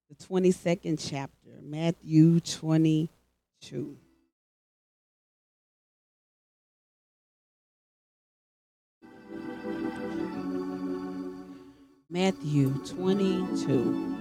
[0.10, 1.32] the 22nd chapter.
[1.62, 2.40] Matthew
[3.62, 3.98] Two.
[12.10, 14.18] Matthew 22.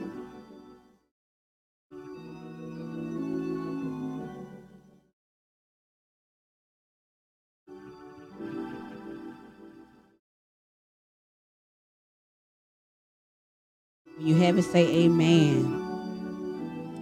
[14.18, 15.84] You have it, say amen.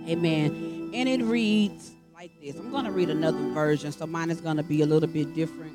[0.09, 0.91] Amen.
[0.93, 1.94] And it reads
[2.25, 2.57] like this.
[2.57, 5.35] I'm going to read another version, so mine is going to be a little bit
[5.35, 5.75] different.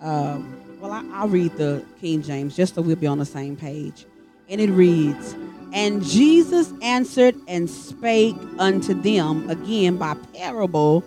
[0.00, 3.54] Um, well, I, I'll read the King James just so we'll be on the same
[3.54, 4.04] page.
[4.48, 5.36] And it reads
[5.72, 11.04] And Jesus answered and spake unto them again by parable,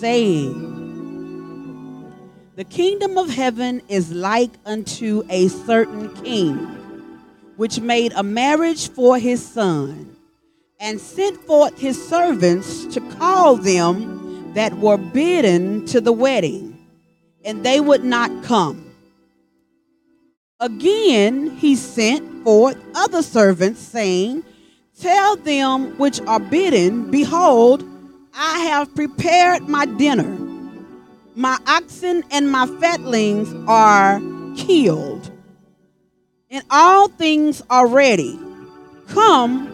[0.00, 0.52] saying,
[2.56, 6.56] The kingdom of heaven is like unto a certain king
[7.54, 10.16] which made a marriage for his son,
[10.80, 16.86] and sent forth his servants to call them that were bidden to the wedding,
[17.44, 18.92] and they would not come.
[20.60, 24.44] Again he sent forth other servants, saying,
[25.00, 27.84] Tell them which are bidden, Behold,
[28.34, 30.36] I have prepared my dinner.
[31.34, 34.20] My oxen and my fatlings are
[34.56, 35.30] killed
[36.50, 38.38] and all things are ready.
[39.08, 39.67] Come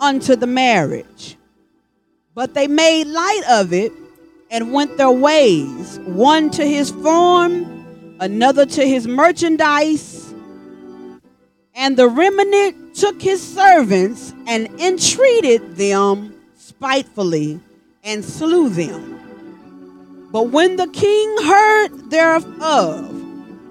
[0.00, 1.36] unto the marriage.
[2.34, 3.92] But they made light of it
[4.50, 10.34] and went their ways, one to his farm, another to his merchandise.
[11.74, 17.60] And the remnant took his servants and entreated them spitefully
[18.02, 20.28] and slew them.
[20.32, 23.16] But when the king heard thereof,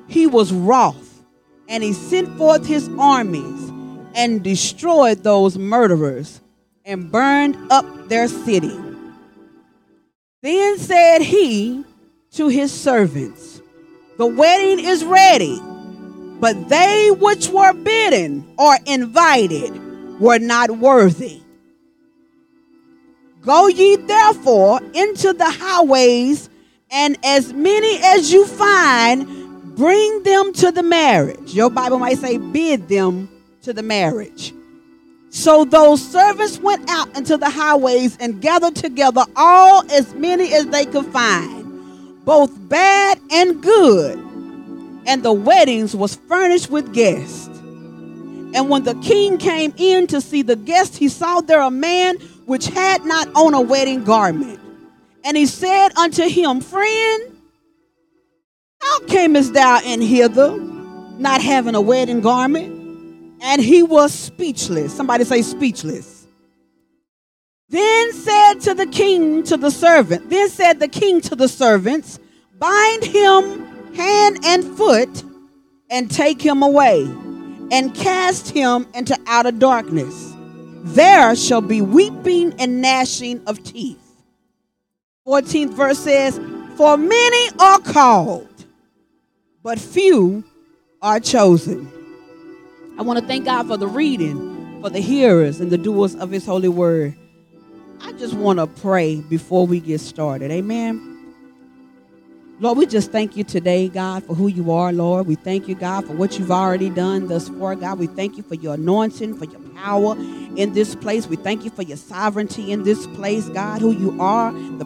[0.07, 1.23] he was wroth
[1.67, 3.71] and he sent forth his armies
[4.16, 6.41] and destroyed those murderers
[6.86, 8.78] and burned up their city.
[10.41, 11.84] Then said he
[12.32, 13.62] to his servants,
[14.18, 15.60] The wedding is ready,
[16.39, 21.41] but they which were bidden or invited were not worthy.
[23.41, 26.49] Go ye therefore into the highways,
[26.91, 31.53] and as many as you find, bring them to the marriage.
[31.53, 33.30] Your Bible might say, bid them
[33.64, 34.53] to the marriage.
[35.30, 40.66] So those servants went out into the highways and gathered together all as many as
[40.68, 44.18] they could find, both bad and good.
[45.05, 47.47] And the weddings was furnished with guests.
[47.47, 52.18] And when the king came in to see the guests, he saw there a man
[52.45, 54.60] which had not on a wedding garment.
[55.24, 57.38] And he said unto him, Friend,
[58.82, 62.78] how camest thou in hither, not having a wedding garment?
[63.41, 64.93] And he was speechless.
[64.93, 66.27] Somebody say speechless.
[67.69, 72.19] Then said to the king to the servant, then said the king to the servants,
[72.57, 75.23] bind him hand and foot
[75.89, 77.03] and take him away
[77.71, 80.33] and cast him into outer darkness.
[80.81, 83.99] There shall be weeping and gnashing of teeth.
[85.27, 86.39] 14th verse says,
[86.75, 88.65] For many are called,
[89.61, 90.43] but few
[91.01, 91.91] are chosen.
[93.00, 96.32] I want to thank God for the reading, for the hearers and the doers of
[96.32, 97.16] his holy word.
[98.02, 100.52] I just want to pray before we get started.
[100.52, 101.34] Amen.
[102.60, 105.28] Lord, we just thank you today, God, for who you are, Lord.
[105.28, 108.00] We thank you, God, for what you've already done thus far, God.
[108.00, 110.18] We thank you for your anointing, for your power
[110.58, 111.26] in this place.
[111.26, 114.86] We thank you for your sovereignty in this place, God, who you are, the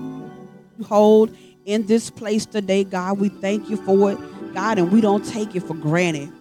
[0.86, 1.36] hold
[1.66, 3.20] in this place today, God.
[3.20, 4.20] We thank you for it,
[4.54, 6.32] God, and we don't take it for granted.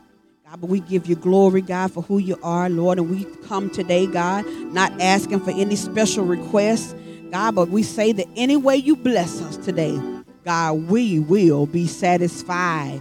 [0.52, 2.98] God, but we give you glory, God, for who you are, Lord.
[2.98, 6.94] And we come today, God, not asking for any special requests,
[7.30, 9.98] God, but we say that any way you bless us today,
[10.44, 13.00] God, we will be satisfied.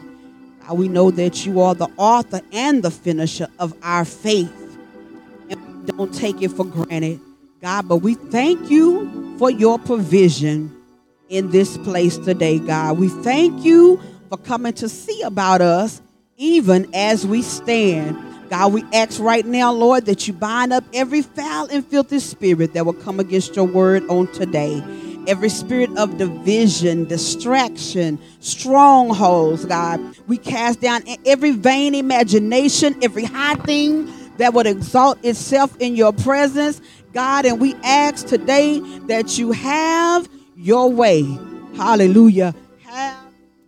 [0.65, 4.77] God, we know that you are the author and the finisher of our faith.
[5.49, 7.19] And we don't take it for granted,
[7.61, 10.73] God, but we thank you for your provision
[11.27, 12.97] in this place today, God.
[12.97, 13.99] We thank you
[14.29, 16.01] for coming to see about us
[16.41, 18.17] even as we stand.
[18.49, 22.73] God, we ask right now, Lord, that you bind up every foul and filthy spirit
[22.73, 24.83] that will come against your word on today.
[25.27, 30.01] Every spirit of division, distraction, strongholds, God.
[30.27, 36.11] We cast down every vain imagination, every high thing that would exalt itself in your
[36.11, 36.81] presence,
[37.13, 37.45] God.
[37.45, 40.27] And we ask today that you have
[40.57, 41.21] your way.
[41.75, 42.55] Hallelujah.
[42.83, 43.20] Have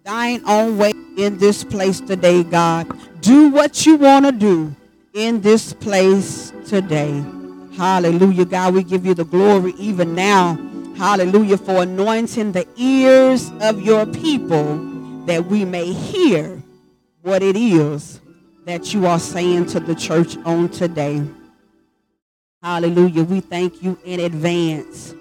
[0.03, 2.87] thine own way in this place today, God.
[3.21, 4.75] Do what you want to do
[5.13, 7.23] in this place today.
[7.77, 8.73] Hallelujah, God.
[8.73, 10.57] We give you the glory even now.
[10.97, 14.75] Hallelujah, for anointing the ears of your people
[15.25, 16.61] that we may hear
[17.21, 18.19] what it is
[18.65, 21.23] that you are saying to the church on today.
[22.61, 23.23] Hallelujah.
[23.23, 25.15] We thank you in advance.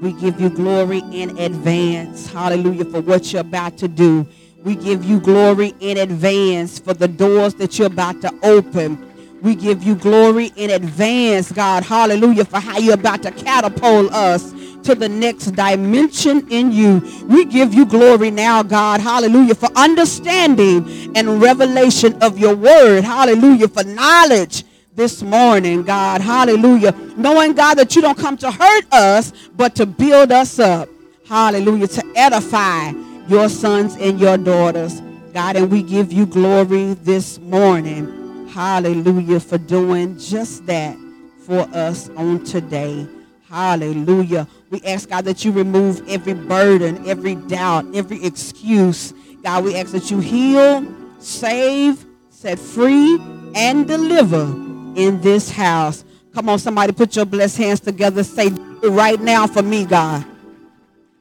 [0.00, 2.26] We give you glory in advance.
[2.26, 4.26] Hallelujah for what you're about to do.
[4.62, 9.12] We give you glory in advance for the doors that you're about to open.
[9.40, 11.84] We give you glory in advance, God.
[11.84, 14.52] Hallelujah for how you're about to catapult us
[14.84, 17.00] to the next dimension in you.
[17.26, 19.00] We give you glory now, God.
[19.00, 23.04] Hallelujah for understanding and revelation of your word.
[23.04, 24.64] Hallelujah for knowledge
[24.94, 26.20] this morning, God.
[26.20, 26.92] Hallelujah.
[27.16, 30.88] Knowing, God, that you don't come to hurt us, but to build us up.
[31.26, 31.88] Hallelujah.
[31.88, 32.92] To edify
[33.28, 35.00] your sons and your daughters.
[35.32, 38.48] God, and we give you glory this morning.
[38.48, 40.96] Hallelujah for doing just that
[41.40, 43.06] for us on today.
[43.48, 44.46] Hallelujah.
[44.70, 49.12] We ask God that you remove every burden, every doubt, every excuse.
[49.42, 50.86] God, we ask that you heal,
[51.18, 53.18] save, set free,
[53.56, 56.04] and deliver in this house.
[56.34, 58.24] Come on, somebody put your blessed hands together.
[58.24, 60.24] Say it right now for me, God.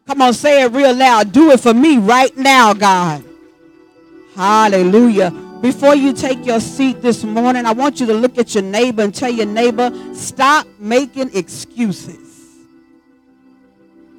[0.08, 1.32] Come on, say it real loud.
[1.32, 3.24] Do it for me right now, God.
[4.36, 5.32] Hallelujah.
[5.62, 9.04] Before you take your seat this morning, I want you to look at your neighbor
[9.04, 12.20] and tell your neighbor, stop making excuses.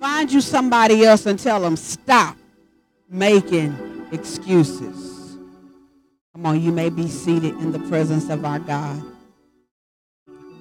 [0.00, 2.36] Find you somebody else and tell them, stop
[3.10, 3.76] making
[4.12, 5.36] excuses.
[6.32, 9.02] Come on, you may be seated in the presence of our God.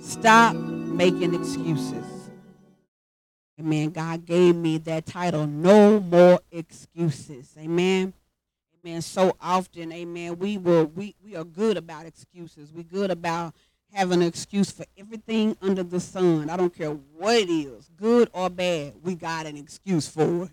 [0.04, 2.30] Stop making excuses.
[3.58, 3.90] Amen.
[3.92, 7.56] God gave me that title, No More Excuses.
[7.58, 8.14] Amen.
[8.84, 9.02] Amen.
[9.02, 12.74] So often, amen, we will we, we are good about excuses.
[12.74, 13.56] We're good about
[13.94, 16.50] having an excuse for everything under the sun.
[16.50, 20.52] I don't care what it is, good or bad, we got an excuse for it.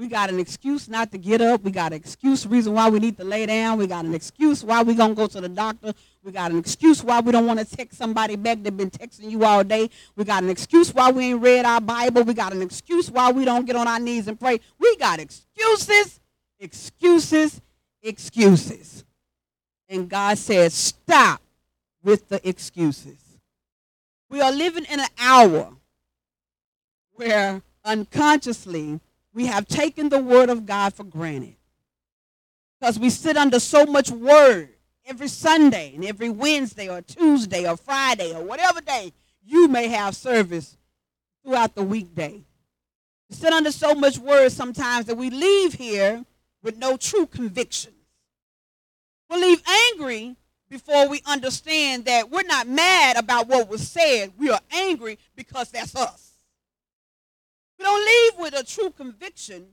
[0.00, 1.62] We got an excuse not to get up.
[1.62, 3.76] We got an excuse reason why we need to lay down.
[3.76, 5.92] We got an excuse why we gonna go to the doctor.
[6.22, 9.30] We got an excuse why we don't want to text somebody back that been texting
[9.30, 9.90] you all day.
[10.16, 12.22] We got an excuse why we ain't read our Bible.
[12.22, 14.60] We got an excuse why we don't get on our knees and pray.
[14.78, 16.18] We got excuses,
[16.58, 17.60] excuses,
[18.02, 19.04] excuses.
[19.86, 21.42] And God says, stop
[22.02, 23.18] with the excuses.
[24.30, 25.74] We are living in an hour
[27.12, 28.98] where unconsciously
[29.32, 31.56] we have taken the word of God for granted.
[32.78, 34.70] Because we sit under so much word
[35.04, 39.12] every Sunday and every Wednesday or Tuesday or Friday or whatever day
[39.44, 40.76] you may have service
[41.44, 42.42] throughout the weekday.
[43.28, 46.24] We sit under so much word sometimes that we leave here
[46.62, 47.94] with no true convictions.
[49.28, 49.62] We leave
[49.92, 50.36] angry
[50.68, 54.32] before we understand that we're not mad about what was said.
[54.38, 56.29] We are angry because that's us.
[57.80, 59.64] We don't leave with a true conviction.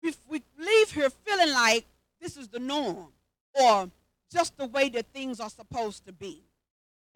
[0.00, 1.84] We, we leave here feeling like
[2.20, 3.08] this is the norm
[3.52, 3.90] or
[4.32, 6.44] just the way that things are supposed to be.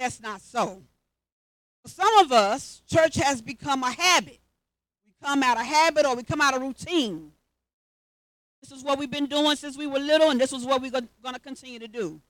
[0.00, 0.82] That's not so.
[1.84, 4.40] For some of us, church has become a habit.
[5.06, 7.30] We come out of habit or we come out of routine.
[8.60, 10.90] This is what we've been doing since we were little, and this is what we're
[10.90, 12.20] going to continue to do.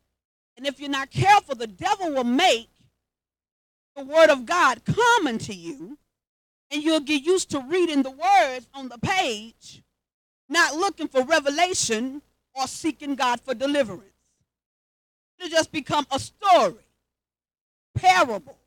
[0.58, 2.68] And if you're not careful, the devil will make
[3.96, 5.96] the word of God common to you,
[6.72, 9.82] and you'll get used to reading the words on the page,
[10.48, 12.22] not looking for revelation
[12.54, 14.08] or seeking God for deliverance.
[15.38, 16.86] It'll just become a story,
[17.94, 18.58] parable.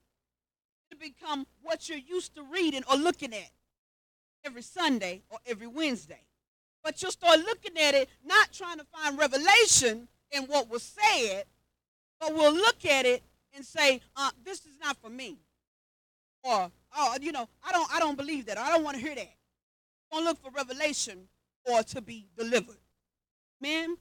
[0.91, 3.49] It'll become what you're used to reading or looking at
[4.45, 6.21] every Sunday or every Wednesday.
[6.83, 11.45] But you'll start looking at it, not trying to find revelation in what was said,
[12.19, 13.23] but we'll look at it
[13.55, 15.39] and say, uh, "This is not for me,"
[16.43, 18.57] or "Oh, you know, I don't, I don't believe that.
[18.57, 19.33] I don't want to hear that."
[20.11, 21.27] Gonna look for revelation
[21.65, 22.77] or to be delivered.
[23.59, 23.97] Man,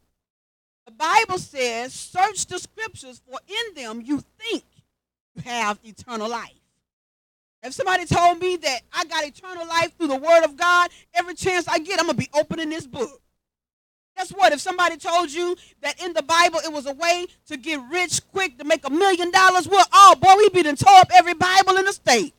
[0.87, 4.65] the Bible says, "Search the scriptures, for in them you think
[5.35, 6.53] you have eternal life."
[7.63, 11.35] If somebody told me that I got eternal life through the Word of God, every
[11.35, 13.23] chance I get, I'm gonna be opening this book.
[14.17, 14.53] Guess what?
[14.53, 18.21] If somebody told you that in the Bible it was a way to get rich
[18.33, 21.35] quick to make a million dollars, well, oh boy, we'd be done tore up every
[21.35, 22.35] Bible in the state.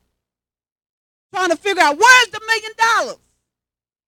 [1.35, 3.17] Trying to figure out where's the million dollars.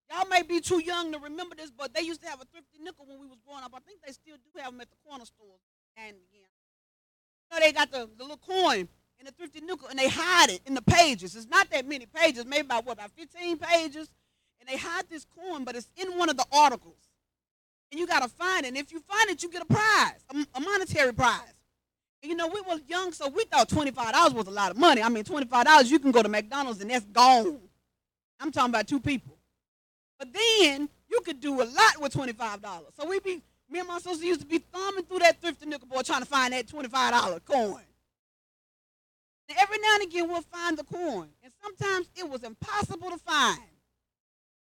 [0.10, 2.80] Y'all may be too young to remember this, but they used to have a thrifty
[2.82, 3.74] nickel when we was growing up.
[3.76, 5.60] I think they still do have them at the corner stores.
[5.98, 6.48] And again,
[7.52, 8.88] you know, they got the, the little coin
[9.20, 11.36] in the thrifty nickel and they hide it in the pages.
[11.36, 14.10] It's not that many pages, maybe about what, about 15 pages?
[14.62, 17.10] And they hide this coin, but it's in one of the articles
[17.92, 18.70] and you got to find it.
[18.70, 21.57] And if you find it, you get a prize, a, a monetary prize.
[22.22, 25.02] You know, we were young, so we thought $25 was a lot of money.
[25.02, 27.60] I mean, $25, you can go to McDonald's and that's gone.
[28.40, 29.38] I'm talking about two people.
[30.18, 32.62] But then you could do a lot with $25.
[33.00, 35.88] So we be Me and my sister used to be thumbing through that thrifty nickel
[35.88, 37.82] boy trying to find that $25 coin.
[39.50, 41.30] And every now and again we'll find the coin.
[41.44, 43.60] And sometimes it was impossible to find.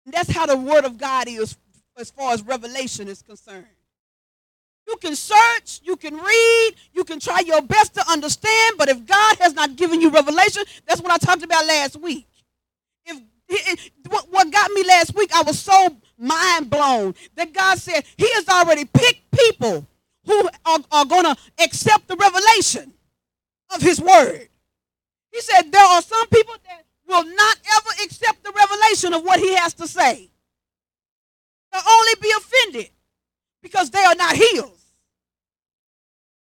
[0.04, 1.56] And that's how the word of God is
[1.96, 3.66] as far as revelation is concerned.
[4.88, 9.06] You can search, you can read, you can try your best to understand, but if
[9.06, 12.26] God has not given you revelation, that's what I talked about last week.
[13.06, 17.78] If it- what what got me last week, I was so mind blown that God
[17.80, 19.86] said He has already picked people
[20.26, 22.94] who are, are going to accept the revelation
[23.74, 24.48] of His word.
[25.32, 29.40] He said there are some people that will not ever accept the revelation of what
[29.40, 30.30] He has to say.
[31.72, 32.90] They'll only be offended
[33.64, 34.78] because they are not healed.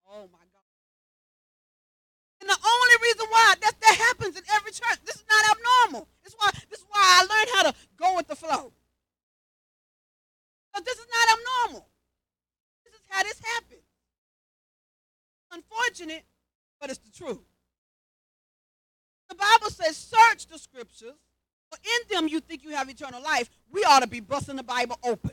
[0.09, 0.70] Oh my God.
[2.39, 6.07] And the only reason why that, that happens in every church, this is not abnormal.
[6.24, 8.72] This is why, this is why I learned how to go with the flow.
[10.74, 11.89] But this is not abnormal.
[12.86, 13.84] This is how this happens.
[15.51, 16.24] Unfortunate,
[16.80, 17.43] but it's the truth.
[19.28, 21.17] The Bible says, search the scriptures,
[21.70, 23.49] for in them you think you have eternal life.
[23.70, 25.32] We ought to be busting the Bible open.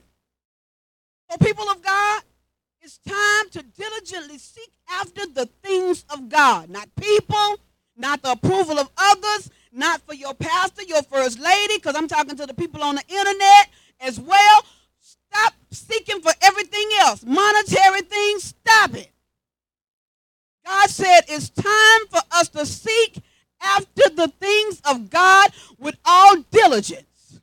[1.31, 2.23] So, people of God,
[2.81, 7.57] it's time to diligently seek after the things of God, not people,
[7.97, 12.37] not the approval of others, not for your pastor, your first lady, because I'm talking
[12.37, 13.69] to the people on the internet
[14.01, 14.65] as well.
[15.01, 18.45] Stop seeking for everything else, monetary things.
[18.45, 19.11] Stop it.
[20.65, 23.19] God said it's time for us to seek
[23.61, 27.41] after the things of God with all diligence.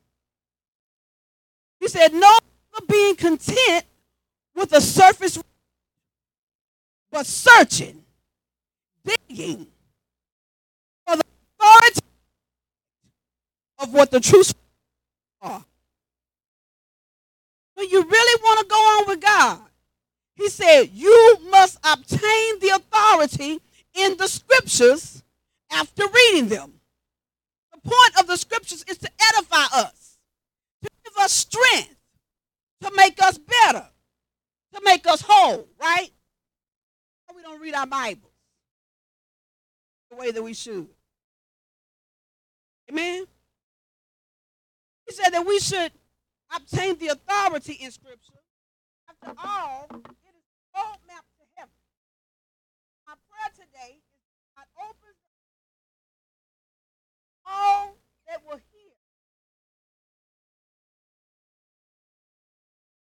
[1.80, 2.38] He said, no
[2.82, 3.84] being content
[4.54, 5.40] with a surface,
[7.10, 8.04] but searching,
[9.04, 9.66] digging
[11.06, 11.22] for the
[11.58, 12.00] authority
[13.78, 14.54] of what the truth
[15.42, 15.64] are.
[17.74, 19.60] When you really want to go on with God,
[20.36, 23.60] he said, you must obtain the authority
[23.94, 25.22] in the scriptures
[25.70, 26.72] after reading them.
[27.72, 30.18] The point of the scriptures is to edify us,
[30.82, 31.94] to give us strength,
[32.84, 33.88] to make us better,
[34.74, 36.10] to make us whole, right?
[37.34, 38.30] We don't read our Bibles
[40.10, 40.88] the way that we should.
[42.90, 43.24] Amen?
[45.06, 45.92] He said that we should
[46.54, 48.34] obtain the authority in Scripture.
[49.08, 51.74] After all, it is the roadmap to heaven.
[53.06, 54.20] My prayer today is
[54.54, 55.18] God opens
[57.46, 57.96] all
[58.28, 58.94] that will hear.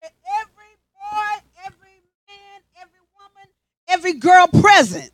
[0.02, 1.32] That every boy,
[1.66, 3.48] every man, every woman,
[3.94, 5.12] every girl present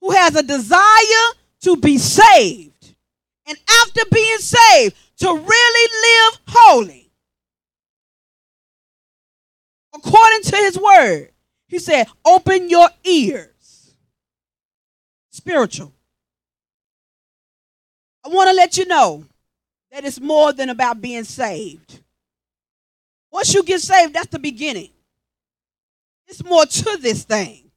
[0.00, 1.26] who has a desire
[1.62, 2.94] to be saved,
[3.46, 7.10] and after being saved, to really live holy
[9.94, 11.30] according to his word.
[11.68, 13.94] He said, Open your ears.
[15.30, 15.92] Spiritual.
[18.24, 19.24] I want to let you know
[19.92, 22.02] that it's more than about being saved.
[23.30, 24.90] Once you get saved, that's the beginning.
[26.30, 27.70] It's more to this thing,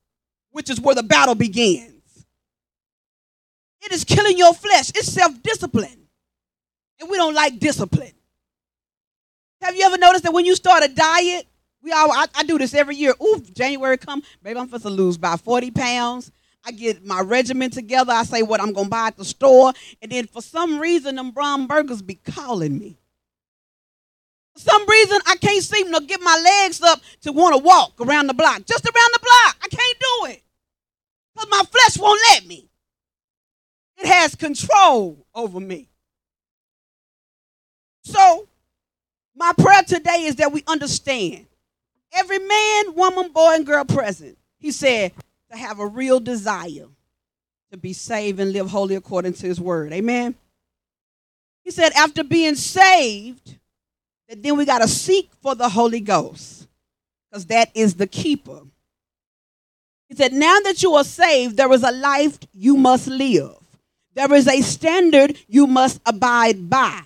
[0.52, 1.92] which is where the battle begins.
[3.82, 6.08] It is killing your flesh, it's self discipline.
[7.02, 8.14] And we don't like discipline.
[9.62, 11.48] Have you ever noticed that when you start a diet,
[11.82, 13.14] we all I, I do this every year.
[13.22, 16.32] Ooh, January come, baby, I'm supposed to lose about 40 pounds.
[16.64, 18.14] I get my regimen together.
[18.14, 21.32] I say what I'm gonna buy at the store, and then for some reason, them
[21.32, 23.00] brown burgers be calling me.
[24.56, 28.28] Some reason, I can't seem to get my legs up to want to walk around
[28.28, 28.66] the block.
[28.66, 30.44] Just around the block, I can't do it
[31.34, 32.70] because my flesh won't let me.
[33.98, 35.90] It has control over me.
[38.04, 38.48] So,
[39.36, 41.48] my prayer today is that we understand
[42.12, 44.38] every man, woman, boy, and girl present.
[44.60, 45.14] He said
[45.52, 46.88] to have a real desire
[47.72, 49.94] to be saved and live holy according to his word.
[49.94, 50.36] Amen.
[51.64, 53.58] He said, after being saved,
[54.34, 56.68] that then we got to seek for the Holy Ghost
[57.30, 58.62] because that is the keeper.
[60.10, 63.56] He said, now that you are saved, there is a life you must live,
[64.16, 67.00] there is a standard you must abide by.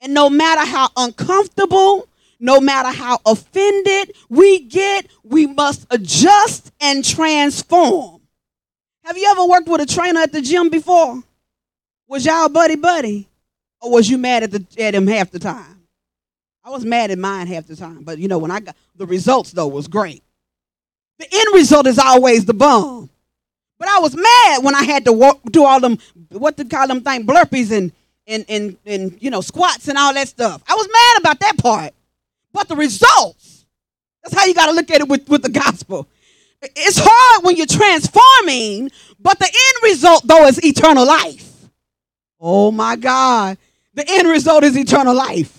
[0.00, 2.08] And no matter how uncomfortable,
[2.40, 8.20] no matter how offended we get, we must adjust and transform.
[9.04, 11.22] Have you ever worked with a trainer at the gym before?
[12.08, 13.28] Was y'all buddy buddy?
[13.80, 15.77] Or was you mad at, the, at him half the time?
[16.68, 18.02] I was mad at mine half the time.
[18.02, 20.22] But you know, when I got the results though was great.
[21.18, 23.08] The end result is always the bomb.
[23.78, 25.98] But I was mad when I had to walk, do all them,
[26.28, 27.90] what to call them thing, blurpees and,
[28.26, 30.62] and, and, and, you know, squats and all that stuff.
[30.68, 31.94] I was mad about that part.
[32.52, 33.64] But the results,
[34.22, 36.06] That's how you got to look at it with, with the gospel.
[36.60, 41.50] It's hard when you're transforming, but the end result, though, is eternal life.
[42.38, 43.56] Oh my God.
[43.94, 45.57] The end result is eternal life.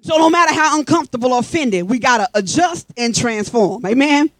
[0.00, 3.84] So no matter how uncomfortable or offended, we got to adjust and transform.
[3.84, 4.30] Amen.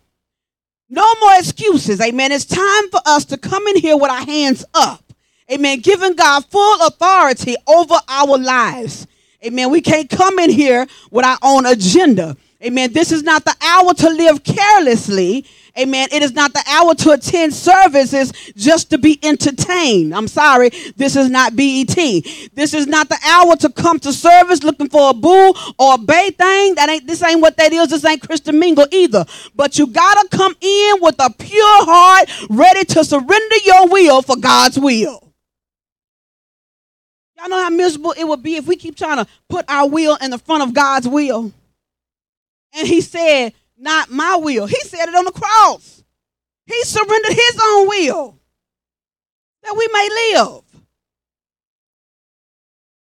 [0.88, 2.00] No more excuses.
[2.00, 2.32] Amen.
[2.32, 5.04] It's time for us to come in here with our hands up.
[5.50, 5.80] Amen.
[5.80, 9.06] Giving God full authority over our lives.
[9.44, 9.70] Amen.
[9.70, 12.36] We can't come in here with our own agenda.
[12.62, 12.92] Amen.
[12.92, 15.44] This is not the hour to live carelessly.
[15.78, 16.08] Amen.
[16.10, 20.14] It is not the hour to attend services just to be entertained.
[20.14, 20.70] I'm sorry.
[20.96, 21.94] This is not BET.
[21.94, 25.98] This is not the hour to come to service looking for a boo or a
[25.98, 26.74] bay thing.
[26.74, 27.90] That ain't this ain't what that is.
[27.90, 29.24] This ain't Christian mingle either.
[29.54, 34.36] But you gotta come in with a pure heart, ready to surrender your will for
[34.36, 35.32] God's will.
[37.38, 40.16] Y'all know how miserable it would be if we keep trying to put our will
[40.16, 41.52] in the front of God's will.
[42.74, 44.66] And he said, Not my will.
[44.66, 46.02] He said it on the cross.
[46.66, 48.38] He surrendered his own will
[49.62, 50.62] that we may live.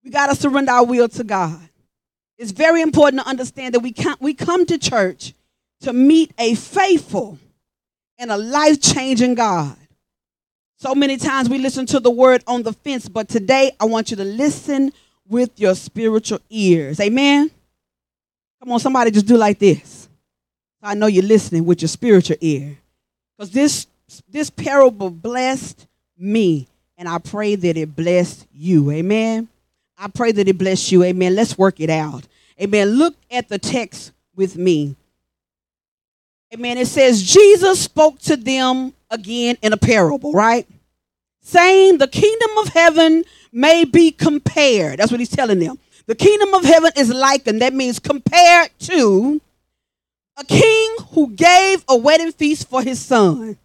[0.03, 1.59] We got to surrender our will to God.
[2.37, 5.33] It's very important to understand that we, can't, we come to church
[5.81, 7.37] to meet a faithful
[8.17, 9.77] and a life changing God.
[10.77, 14.11] So many times we listen to the word on the fence, but today I want
[14.11, 14.91] you to listen
[15.27, 16.99] with your spiritual ears.
[16.99, 17.49] Amen.
[18.59, 20.02] Come on, somebody just do like this.
[20.83, 22.77] I know you're listening with your spiritual ear.
[23.37, 23.87] Because this
[24.29, 26.67] this parable blessed me,
[26.97, 28.91] and I pray that it blessed you.
[28.91, 29.47] Amen.
[29.97, 31.03] I pray that it bless you.
[31.03, 31.35] Amen.
[31.35, 32.27] Let's work it out.
[32.61, 32.89] Amen.
[32.89, 34.95] Look at the text with me.
[36.53, 36.77] Amen.
[36.77, 40.67] It says Jesus spoke to them again in a parable, right?
[41.41, 44.99] Saying the kingdom of heaven may be compared.
[44.99, 45.79] That's what he's telling them.
[46.05, 49.41] The kingdom of heaven is likened, that means compared to
[50.37, 53.57] a king who gave a wedding feast for his son.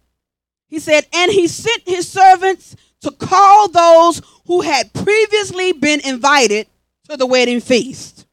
[0.67, 6.67] He said, and he sent his servants to call those who had previously been invited
[7.09, 8.27] to the wedding feast.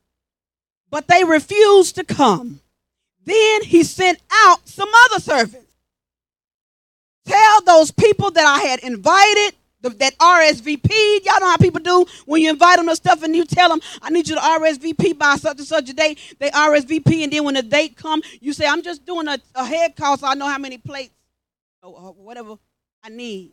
[0.91, 2.61] But they refused to come.
[3.25, 5.73] Then he sent out some other servants.
[7.25, 9.55] Tell those people that I had invited,
[9.91, 11.25] that RSVP.
[11.25, 13.81] Y'all know how people do when you invite them to stuff and you tell them,
[14.03, 16.37] I need you to RSVP by such and such a date.
[16.39, 19.65] They RSVP, and then when the date come, you say, I'm just doing a, a
[19.65, 21.15] head call so I know how many plates
[21.83, 22.57] or, or whatever
[23.03, 23.53] I need.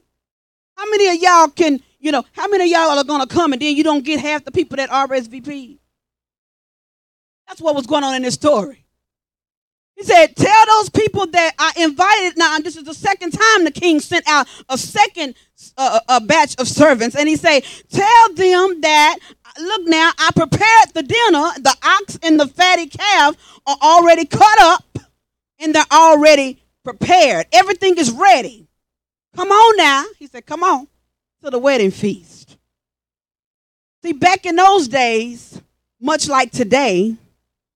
[0.76, 3.54] How many of y'all can, you know, how many of y'all are going to come
[3.54, 5.78] and then you don't get half the people that RSVP?
[7.48, 8.83] That's what was going on in this story.
[9.96, 12.38] He said, Tell those people that I invited.
[12.38, 15.36] Now, this is the second time the king sent out a second
[15.78, 17.16] uh, a batch of servants.
[17.16, 19.18] And he said, Tell them that,
[19.60, 21.52] look now, I prepared the dinner.
[21.62, 23.36] The ox and the fatty calf
[23.66, 24.98] are already cut up
[25.60, 27.46] and they're already prepared.
[27.54, 28.68] Everything is ready.
[29.36, 30.06] Come on now.
[30.20, 30.88] He said, Come on
[31.44, 32.58] to the wedding feast.
[34.04, 35.62] See, back in those days,
[36.00, 37.16] much like today,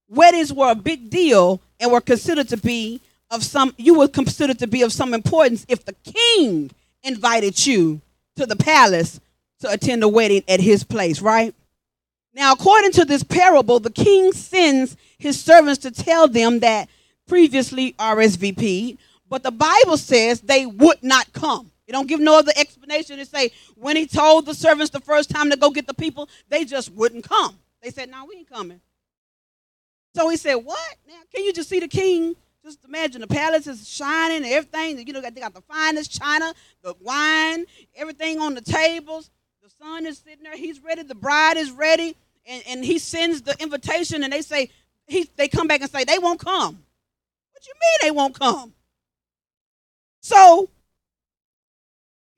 [0.08, 3.00] weddings were a big deal and were considered to be
[3.30, 6.70] of some you were considered to be of some importance if the king
[7.02, 8.00] invited you
[8.36, 9.20] to the palace
[9.60, 11.54] to attend a wedding at his place right?
[12.34, 16.88] Now according to this parable the king sends his servants to tell them that
[17.26, 18.96] previously rsvp
[19.28, 21.70] but the bible says they would not come.
[21.86, 25.30] It don't give no other explanation it say when he told the servants the first
[25.30, 27.58] time to go get the people they just wouldn't come.
[27.82, 28.80] They said no we ain't coming
[30.14, 30.96] so he said, What?
[31.06, 32.36] Now, can you just see the king?
[32.64, 35.06] Just imagine the palace is shining and everything.
[35.06, 36.52] You know, they got the finest china,
[36.82, 37.64] the wine,
[37.96, 39.30] everything on the tables.
[39.62, 40.56] The son is sitting there.
[40.56, 41.02] He's ready.
[41.02, 42.16] The bride is ready.
[42.46, 44.70] And, and he sends the invitation, and they say,
[45.06, 46.82] he, they come back and say, They won't come.
[47.52, 48.72] What you mean they won't come?
[50.20, 50.68] So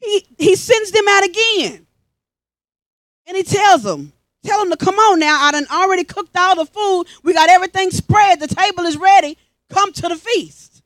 [0.00, 1.86] he, he sends them out again.
[3.26, 4.12] And he tells them,
[4.44, 5.38] Tell them to come on now.
[5.42, 7.04] I done already cooked all the food.
[7.22, 8.40] We got everything spread.
[8.40, 9.36] The table is ready.
[9.68, 10.82] Come to the feast.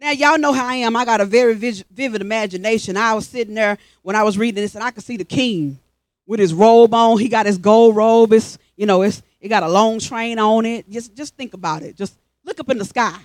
[0.00, 0.96] Now, y'all know how I am.
[0.96, 2.96] I got a very vivid imagination.
[2.96, 5.78] I was sitting there when I was reading this, and I could see the king
[6.26, 7.18] with his robe on.
[7.18, 8.32] He got his gold robe.
[8.32, 10.88] It's, you know, it's, it got a long train on it.
[10.90, 11.96] Just, just think about it.
[11.96, 13.18] Just look up in the sky.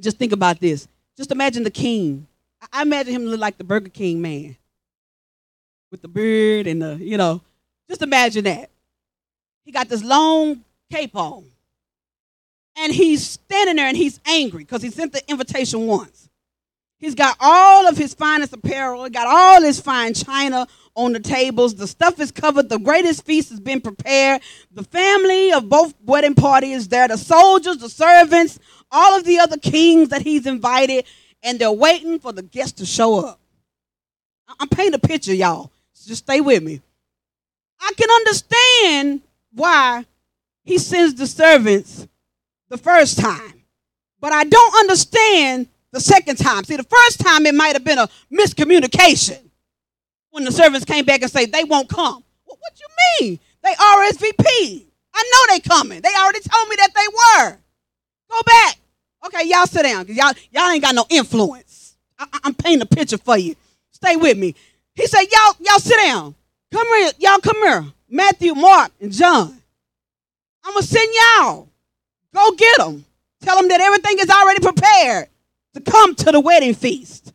[0.00, 0.88] Just think about this.
[1.16, 2.26] Just imagine the king.
[2.72, 4.56] I, imagine him look like the Burger King man
[5.90, 7.40] with the beard and the, you know,
[7.88, 8.70] just imagine that.
[9.64, 11.44] He got this long cape on.
[12.76, 16.28] And he's standing there and he's angry because he sent the invitation once.
[16.98, 19.04] He's got all of his finest apparel.
[19.04, 21.74] He got all his fine china on the tables.
[21.74, 22.68] The stuff is covered.
[22.68, 24.42] The greatest feast has been prepared.
[24.72, 27.06] The family of both wedding party is there.
[27.06, 28.58] The soldiers, the servants,
[28.90, 31.04] all of the other kings that he's invited,
[31.42, 33.40] and they're waiting for the guests to show up.
[34.58, 35.70] I'm painting a picture, y'all.
[35.92, 36.80] So just stay with me.
[37.80, 39.22] I can understand
[39.52, 40.04] why
[40.64, 42.06] he sends the servants
[42.68, 43.64] the first time,
[44.20, 46.64] but I don't understand the second time.
[46.64, 49.40] See, the first time it might have been a miscommunication
[50.30, 52.22] when the servants came back and say they won't come.
[52.46, 52.86] Well, what you
[53.20, 53.40] mean?
[53.62, 54.84] They RSVP.
[55.14, 56.00] I know they coming.
[56.00, 57.58] They already told me that they were.
[58.30, 58.76] Go back.
[59.26, 60.06] Okay, y'all sit down.
[60.08, 61.96] Y'all, y'all ain't got no influence.
[62.18, 63.56] I, I'm painting a picture for you.
[63.90, 64.54] Stay with me.
[64.94, 66.34] He said, y'all, y'all sit down.
[66.72, 67.12] Come here.
[67.18, 67.84] Y'all come here.
[68.08, 69.60] Matthew, Mark, and John.
[70.64, 71.68] I'm going to send y'all.
[72.34, 73.04] Go get them.
[73.42, 75.28] Tell them that everything is already prepared
[75.74, 77.32] to come to the wedding feast.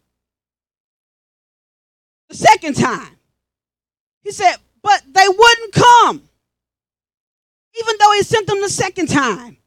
[2.29, 3.17] The second time,
[4.23, 6.23] he said, but they wouldn't come,
[7.79, 9.57] even though he sent them the second time.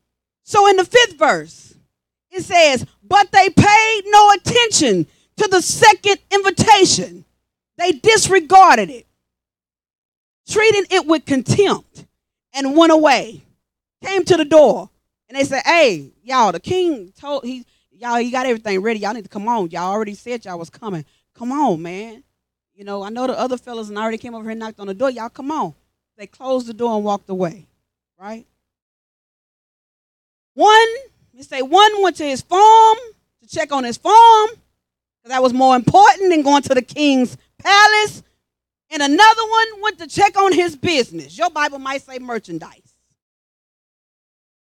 [0.43, 1.75] So in the fifth verse,
[2.31, 5.07] it says, but they paid no attention
[5.37, 7.25] to the second invitation.
[7.79, 9.06] They disregarded it,
[10.49, 12.05] treating it with contempt,
[12.55, 13.43] and went away.
[14.05, 14.91] Came to the door,
[15.29, 19.01] and they said, Hey, y'all, the king told he y'all he got everything ready.
[19.01, 19.71] Y'all need to come on.
[19.71, 21.05] Y'all already said y'all was coming.
[21.35, 22.23] Come on, man.
[22.75, 24.81] You know, I know the other fellas and I already came over here and knocked
[24.81, 25.11] on the door.
[25.11, 25.75] Y'all come on.
[26.17, 27.67] They closed the door and walked away.
[28.19, 28.47] Right?
[30.55, 30.89] One,
[31.35, 32.97] they say one went to his farm
[33.43, 34.51] to check on his farm.
[35.25, 38.23] That was more important than going to the king's palace.
[38.91, 41.37] And another one went to check on his business.
[41.37, 42.95] Your Bible might say merchandise.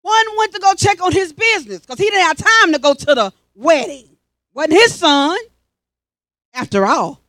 [0.02, 2.94] One went to go check on his business because he didn't have time to go
[2.94, 4.08] to the wedding.
[4.54, 5.38] Wasn't his son,
[6.54, 7.22] after all.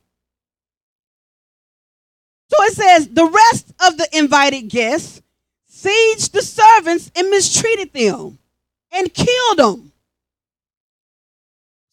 [2.49, 5.21] So it says the rest of the invited guests
[5.71, 8.37] sieged the servants and mistreated them
[8.91, 9.91] and killed them.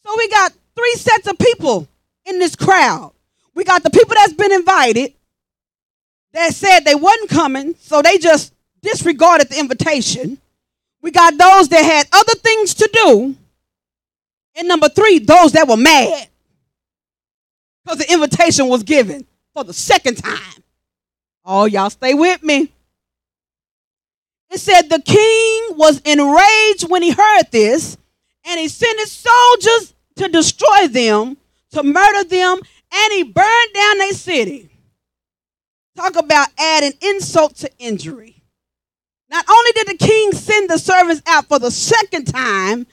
[0.04, 1.88] So we got three sets of people
[2.26, 3.12] in this crowd.
[3.60, 5.12] We got the people that's been invited
[6.32, 10.38] that said they wasn't coming, so they just disregarded the invitation.
[11.02, 13.36] We got those that had other things to do.
[14.54, 16.28] And number three, those that were mad
[17.84, 20.64] because the invitation was given for the second time.
[21.44, 22.72] Oh, y'all stay with me.
[24.48, 27.98] It said the king was enraged when he heard this,
[28.46, 31.36] and he sent his soldiers to destroy them,
[31.72, 32.60] to murder them,
[32.92, 34.70] and he burned down their city.
[35.96, 38.42] Talk about adding insult to injury.
[39.28, 42.86] Not only did the king send the servants out for the second time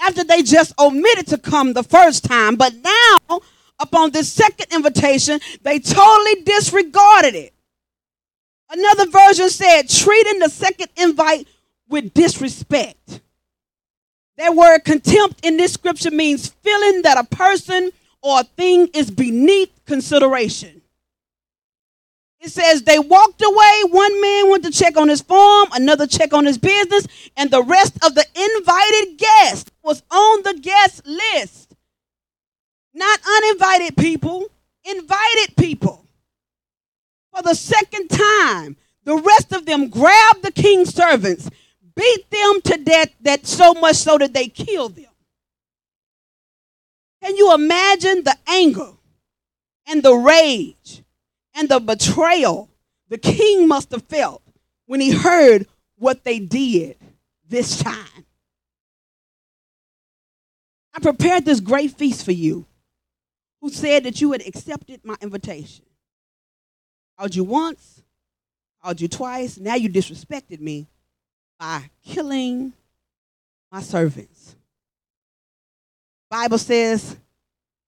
[0.00, 3.40] after they just omitted to come the first time, but now,
[3.78, 7.52] upon this second invitation, they totally disregarded it.
[8.70, 11.46] Another version said, treating the second invite
[11.88, 13.20] with disrespect.
[14.38, 17.90] That word contempt in this scripture means feeling that a person
[18.22, 20.82] or a thing is beneath consideration.
[22.40, 23.82] It says they walked away.
[23.90, 27.06] One man went to check on his farm, another check on his business,
[27.36, 31.74] and the rest of the invited guests was on the guest list.
[32.94, 34.48] Not uninvited people,
[34.84, 36.04] invited people.
[37.32, 41.48] For the second time, the rest of them grabbed the king's servants,
[41.94, 45.11] beat them to death, that so much so that they killed them.
[47.22, 48.90] Can you imagine the anger
[49.86, 51.04] and the rage
[51.54, 52.68] and the betrayal
[53.08, 54.42] the king must have felt
[54.86, 55.66] when he heard
[55.96, 56.96] what they did
[57.48, 58.26] this time?
[60.94, 62.66] I prepared this great feast for you
[63.60, 65.84] who said that you had accepted my invitation.
[67.16, 68.02] Called you once,
[68.82, 70.88] called you twice, now you disrespected me
[71.58, 72.72] by killing
[73.70, 74.56] my servants.
[76.32, 77.14] Bible says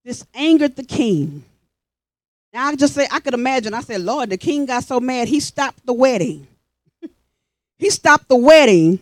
[0.05, 1.42] this angered the king.
[2.53, 3.72] Now I just say I could imagine.
[3.72, 6.47] I said, Lord, the king got so mad he stopped the wedding.
[7.78, 8.99] he stopped the wedding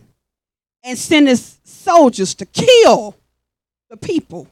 [0.81, 3.17] and sent his soldiers to kill
[3.89, 4.47] the people.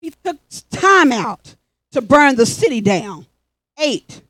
[0.00, 0.38] He took
[0.70, 1.54] time out
[1.92, 3.24] to burn the city down.
[3.78, 4.20] 8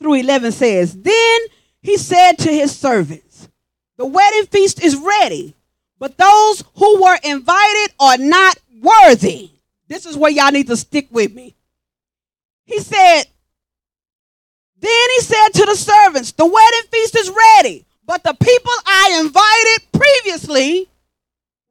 [0.00, 1.40] through 11 says, Then
[1.82, 3.48] he said to his servants,
[3.96, 5.54] The wedding feast is ready,
[5.98, 9.50] but those who were invited are not worthy.
[9.88, 11.54] This is where y'all need to stick with me.
[12.64, 13.24] He said,
[14.78, 19.20] Then he said to the servants, The wedding feast is ready, but the people I
[19.20, 20.88] invited previously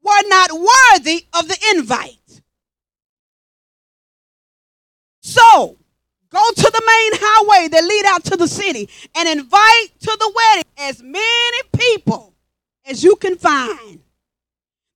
[0.01, 2.41] were not worthy of the invite.
[5.21, 5.75] So
[6.29, 10.33] go to the main highway that lead out to the city and invite to the
[10.35, 12.33] wedding as many people
[12.85, 13.99] as you can find.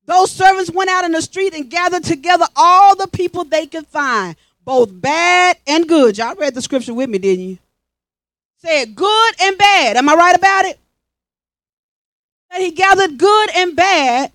[0.10, 3.86] Those servants went out in the street and gathered together all the people they could
[3.86, 4.36] find,
[4.66, 6.18] both bad and good.
[6.18, 7.58] Y'all read the scripture with me, didn't you?
[8.58, 9.98] Said good and bad.
[9.98, 10.80] Am I right about it?
[12.50, 14.32] That he gathered good and bad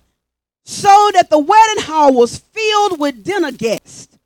[0.63, 4.17] so that the wedding hall was filled with dinner guests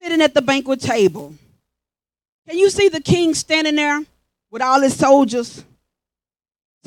[0.00, 1.34] sitting at the banquet table.
[2.48, 4.04] Can you see the king standing there
[4.52, 5.64] with all his soldiers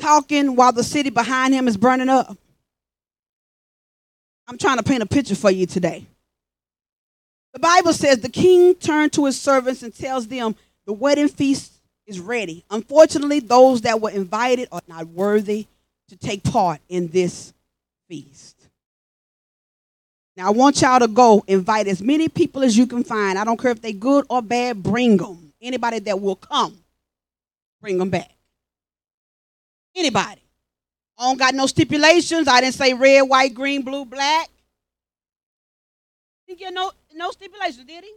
[0.00, 2.38] talking while the city behind him is burning up?
[4.52, 6.04] I'm trying to paint a picture for you today.
[7.54, 10.54] The Bible says the king turned to his servants and tells them
[10.84, 11.72] the wedding feast
[12.06, 12.62] is ready.
[12.70, 15.66] Unfortunately, those that were invited are not worthy
[16.10, 17.54] to take part in this
[18.10, 18.54] feast.
[20.36, 23.38] Now, I want y'all to go invite as many people as you can find.
[23.38, 25.54] I don't care if they're good or bad, bring them.
[25.62, 26.76] Anybody that will come,
[27.80, 28.30] bring them back.
[29.96, 30.41] Anybody.
[31.18, 32.48] I don't got no stipulations.
[32.48, 34.48] I didn't say red, white, green, blue, black.
[36.46, 38.12] Didn't get no, no stipulations, did he?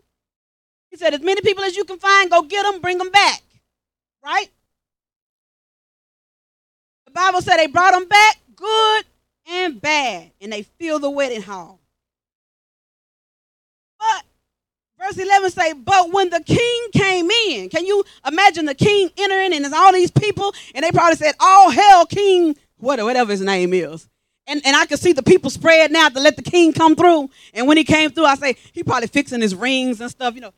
[0.92, 3.42] He said, as many people as you can find, go get them, bring them back.
[4.24, 4.50] Right?
[7.06, 9.06] The Bible said they brought them back good
[9.48, 11.80] and bad, and they filled the wedding hall.
[14.00, 14.24] But
[15.00, 19.54] verse 11 say, but when the king came in, can you imagine the king entering
[19.54, 23.42] and there's all these people, and they probably said, all hell king, what- whatever his
[23.42, 24.08] name is.
[24.48, 27.30] And, and I could see the people spread now to let the king come through.
[27.54, 30.42] And when he came through, I say, he probably fixing his rings and stuff, you
[30.42, 30.54] know.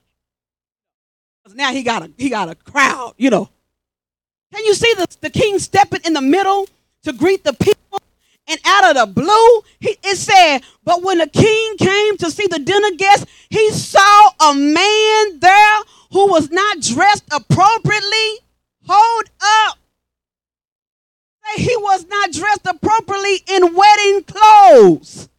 [1.45, 3.49] 'Cause now he got a he got a crowd, you know.
[4.53, 6.67] Can you see the, the king stepping in the middle
[7.03, 8.01] to greet the people?
[8.49, 12.47] And out of the blue, he, it said, but when the king came to see
[12.47, 15.79] the dinner guests, he saw a man there
[16.11, 18.39] who was not dressed appropriately.
[18.87, 19.76] Hold up.
[21.55, 25.29] He was not dressed appropriately in wedding clothes.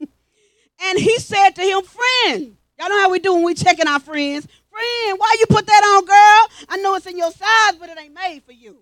[0.00, 4.00] and he said to him, friend, y'all know how we do when we checking our
[4.00, 4.46] friends.
[4.70, 6.66] Friend, why you put that on, girl?
[6.68, 8.76] I know it's in your size, but it ain't made for you.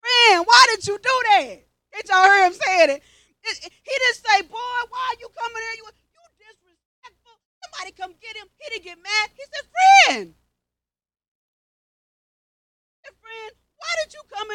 [0.00, 1.64] Friend, why did you do that?
[1.94, 3.02] Did y'all hear him saying it-
[3.42, 5.76] He didn't say, boy, why are you coming here?
[5.78, 5.84] You,
[6.14, 7.36] you disrespectful.
[7.62, 8.46] Somebody come get him.
[8.58, 9.30] He didn't get mad.
[9.34, 10.34] He said, friend.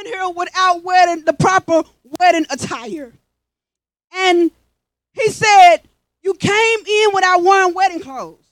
[0.05, 1.83] Here without wearing the proper
[2.19, 3.13] wedding attire?
[4.13, 4.51] And
[5.13, 5.77] he said,
[6.21, 8.45] you came in without wearing wedding clothes.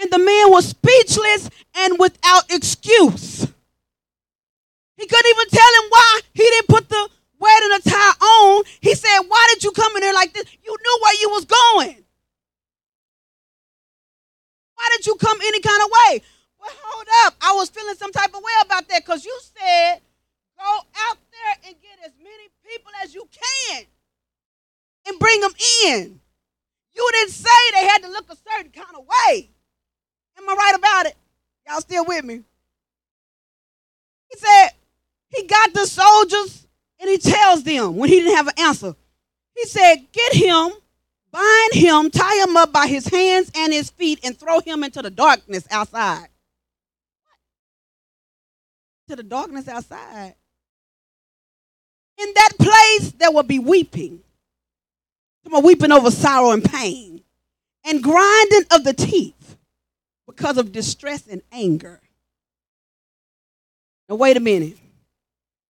[0.00, 3.46] And the man was speechless and without excuse.
[4.96, 8.64] He couldn't even tell him why he didn't put the wedding attire on.
[8.80, 10.44] He said, Why did you come in here like this?
[10.64, 12.04] You knew where you was going.
[14.74, 16.22] Why did you come any kind of way?
[16.60, 17.34] Well, hold up.
[17.40, 20.00] I was feeling some type of way about that because you said,
[20.58, 20.78] Go
[21.08, 23.84] out there and get as many people as you can
[25.06, 25.52] and bring them
[25.86, 26.20] in.
[26.94, 29.48] You didn't say they had to look a certain kind of way.
[30.36, 31.16] Am I right about it?
[31.66, 32.42] Y'all still with me?
[34.30, 34.70] He said,
[35.30, 36.66] he got the soldiers
[37.00, 38.94] and he tells them when he didn't have an answer.
[39.54, 40.70] He said, Get him,
[41.30, 45.02] bind him, tie him up by his hands and his feet, and throw him into
[45.02, 46.28] the darkness outside.
[49.08, 50.34] To the darkness outside.
[52.18, 54.20] In that place, there will be weeping.
[55.44, 57.22] Come on, weeping over sorrow and pain,
[57.84, 59.56] and grinding of the teeth
[60.26, 62.00] because of distress and anger.
[64.08, 64.76] Now, wait a minute.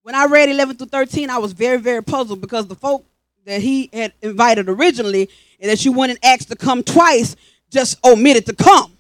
[0.03, 3.05] When I read 11 through 13, I was very, very puzzled because the folk
[3.45, 5.29] that he had invited originally
[5.61, 7.37] and that you went and asked to come twice
[7.71, 8.97] just omitted to come.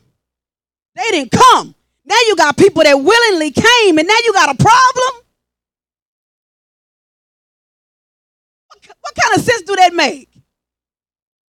[0.94, 1.74] They didn't come.
[2.04, 5.24] Now you got people that willingly came, and now you got a problem?
[9.01, 10.28] What, kind of sense do that make?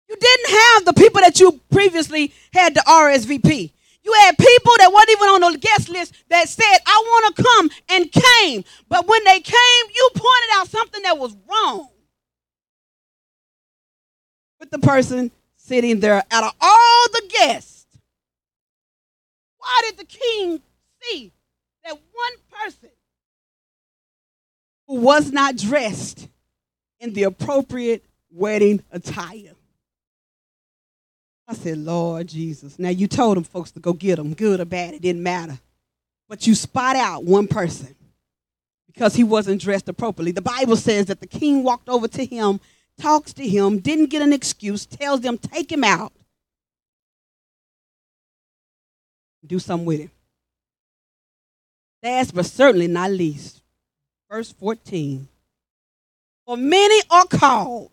[0.09, 3.71] You didn't have the people that you previously had the RSVP.
[4.03, 7.43] You had people that weren't even on the guest list that said, I want to
[7.43, 8.63] come and came.
[8.87, 11.89] But when they came, you pointed out something that was wrong
[14.59, 17.87] with the person sitting there out of all the guests.
[19.57, 20.61] Why did the king
[21.01, 21.31] see
[21.83, 22.89] that one person
[24.87, 26.27] who was not dressed
[26.99, 29.53] in the appropriate wedding attire?
[31.47, 32.79] I said, Lord Jesus.
[32.79, 35.59] Now you told them folks to go get them, good or bad, it didn't matter.
[36.27, 37.95] But you spot out one person
[38.87, 40.31] because he wasn't dressed appropriately.
[40.31, 42.59] The Bible says that the king walked over to him,
[42.99, 46.13] talks to him, didn't get an excuse, tells them, take him out.
[49.45, 50.11] Do something with him.
[52.01, 53.61] Last but certainly not least,
[54.29, 55.27] verse 14.
[56.45, 57.91] For many are called,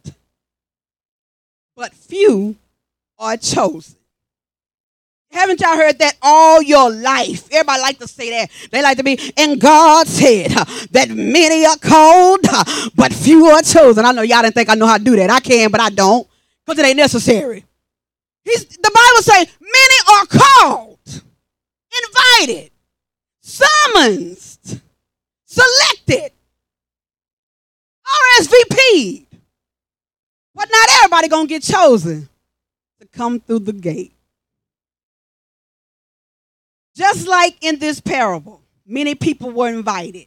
[1.74, 2.56] but few
[3.18, 3.96] are chosen.
[5.30, 7.48] Haven't y'all heard that all your life?
[7.50, 8.50] Everybody like to say that.
[8.70, 13.46] They like to be, and God said uh, that many are called, uh, but few
[13.46, 14.04] are chosen.
[14.04, 15.30] I know y'all didn't think I know how to do that.
[15.30, 16.28] I can, but I don't,
[16.66, 17.64] because it ain't necessary.
[18.44, 20.98] He's, the Bible says many are called,
[22.38, 22.70] invited,
[23.40, 24.36] summoned,
[25.46, 26.32] selected,
[28.12, 29.26] RSVP'd.
[30.54, 32.28] But not everybody gonna get chosen
[33.00, 34.12] to come through the gate.
[36.94, 40.26] Just like in this parable, many people were invited,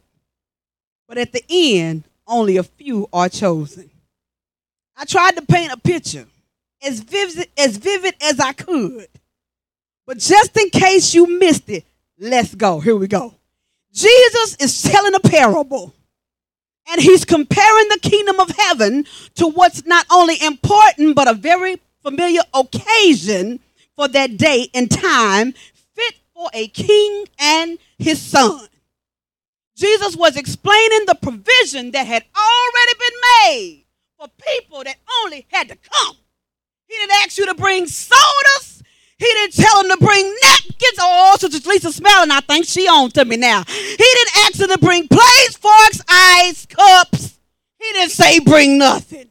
[1.06, 3.88] but at the end, only a few are chosen.
[4.96, 6.26] I tried to paint a picture
[6.82, 9.06] as vivid as, vivid as I could,
[10.06, 11.84] but just in case you missed it,
[12.18, 12.80] let's go.
[12.80, 13.34] Here we go.
[13.92, 15.94] Jesus is telling a parable,
[16.88, 19.04] and he's comparing the kingdom of heaven
[19.34, 23.60] to what's not only important, but a very familiar occasion
[23.96, 25.52] for that day and time
[25.94, 28.68] fit for a king and his son.
[29.76, 33.84] Jesus was explaining the provision that had already been made
[34.18, 36.16] for people that only had to come.
[36.88, 38.82] He didn't ask you to bring sodas.
[39.18, 40.98] He didn't tell him to bring napkins.
[41.00, 42.30] Oh, Sister Lisa smelling.
[42.30, 43.64] I think she on to me now.
[43.66, 47.38] He didn't ask him to bring plates, forks, ice, cups.
[47.78, 49.28] He didn't say bring nothing.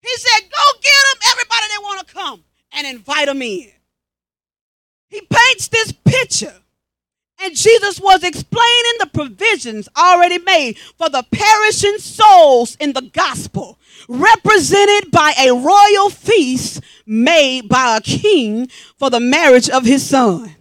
[0.00, 3.70] He said, go get them, everybody that want to come, and invite them in.
[5.08, 6.54] He paints this picture.
[7.40, 13.78] And Jesus was explaining the provisions already made for the perishing souls in the gospel,
[14.08, 20.56] represented by a royal feast made by a king for the marriage of his son.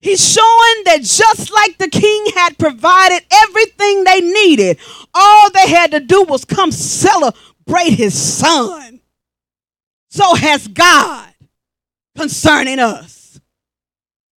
[0.00, 4.78] He's showing that just like the king had provided everything they needed,
[5.12, 9.00] all they had to do was come celebrate his son.
[10.10, 11.34] So has God
[12.16, 13.15] concerning us.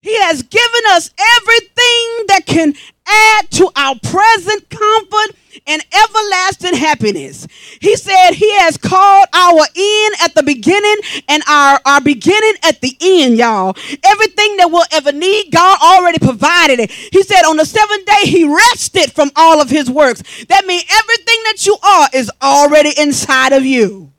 [0.00, 2.74] He has given us everything that can
[3.06, 7.48] add to our present comfort and everlasting happiness.
[7.80, 10.96] He said he has called our end at the beginning
[11.28, 13.76] and our, our beginning at the end, y'all.
[14.04, 16.90] Everything that we'll ever need, God already provided it.
[16.90, 20.22] He said on the seventh day, he rested from all of his works.
[20.46, 24.12] That means everything that you are is already inside of you.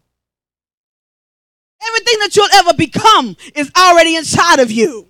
[1.88, 5.09] Everything that you'll ever become is already inside of you.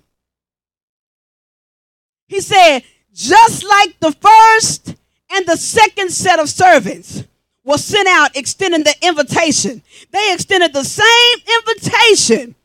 [2.29, 4.95] He said, just like the first
[5.31, 7.23] and the second set of servants
[7.65, 9.81] was sent out extending the invitation,
[10.11, 12.55] they extended the same invitation.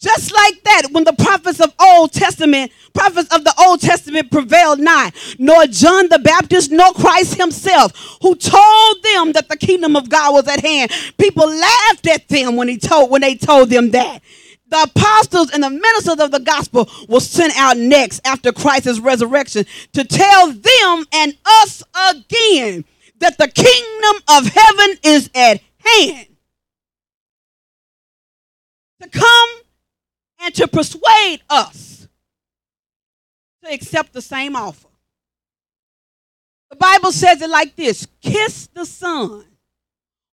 [0.00, 4.78] Just like that, when the prophets of Old Testament, prophets of the Old Testament prevailed
[4.80, 10.08] not, nor John the Baptist, nor Christ himself, who told them that the kingdom of
[10.08, 10.90] God was at hand.
[11.18, 14.22] People laughed at them when he told when they told them that
[14.72, 19.66] the apostles and the ministers of the gospel were sent out next after Christ's resurrection
[19.92, 22.84] to tell them and us again
[23.18, 26.26] that the kingdom of heaven is at hand.
[29.02, 29.50] To come
[30.40, 32.08] and to persuade us
[33.62, 34.88] to accept the same offer.
[36.70, 39.44] The Bible says it like this kiss the Son,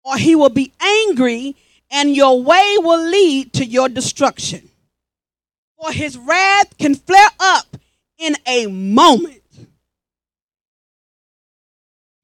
[0.03, 1.55] or he will be angry
[1.95, 4.69] and your way will lead to your destruction.
[5.81, 7.77] For his wrath can flare up
[8.19, 9.41] in a moment.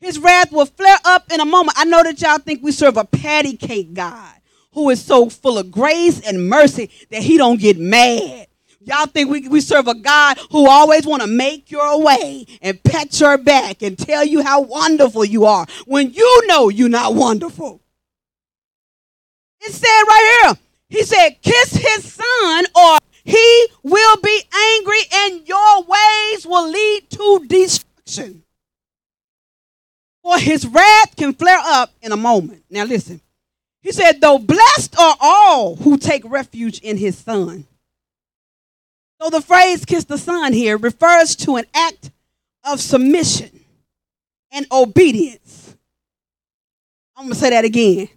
[0.01, 1.79] His wrath will flare up in a moment.
[1.79, 4.35] I know that y'all think we serve a patty cake God
[4.73, 8.49] who is so full of grace and mercy that he don't get mad.
[8.81, 12.83] Y'all think we, we serve a God who always want to make your way and
[12.83, 17.15] pat your back and tell you how wonderful you are when you know you're not
[17.15, 17.81] wonderful.
[19.61, 20.59] It said right here,
[20.89, 24.43] he said, kiss his son, or he will be
[24.77, 28.43] angry and your ways will lead to destruction.
[30.23, 32.65] For his wrath can flare up in a moment.
[32.71, 33.21] Now listen.
[33.83, 37.67] He said, though blessed are all who take refuge in his son.
[39.21, 42.11] So the phrase kiss the son here refers to an act
[42.65, 43.61] of submission
[44.51, 45.77] and obedience.
[47.17, 48.09] I'm going to say that again.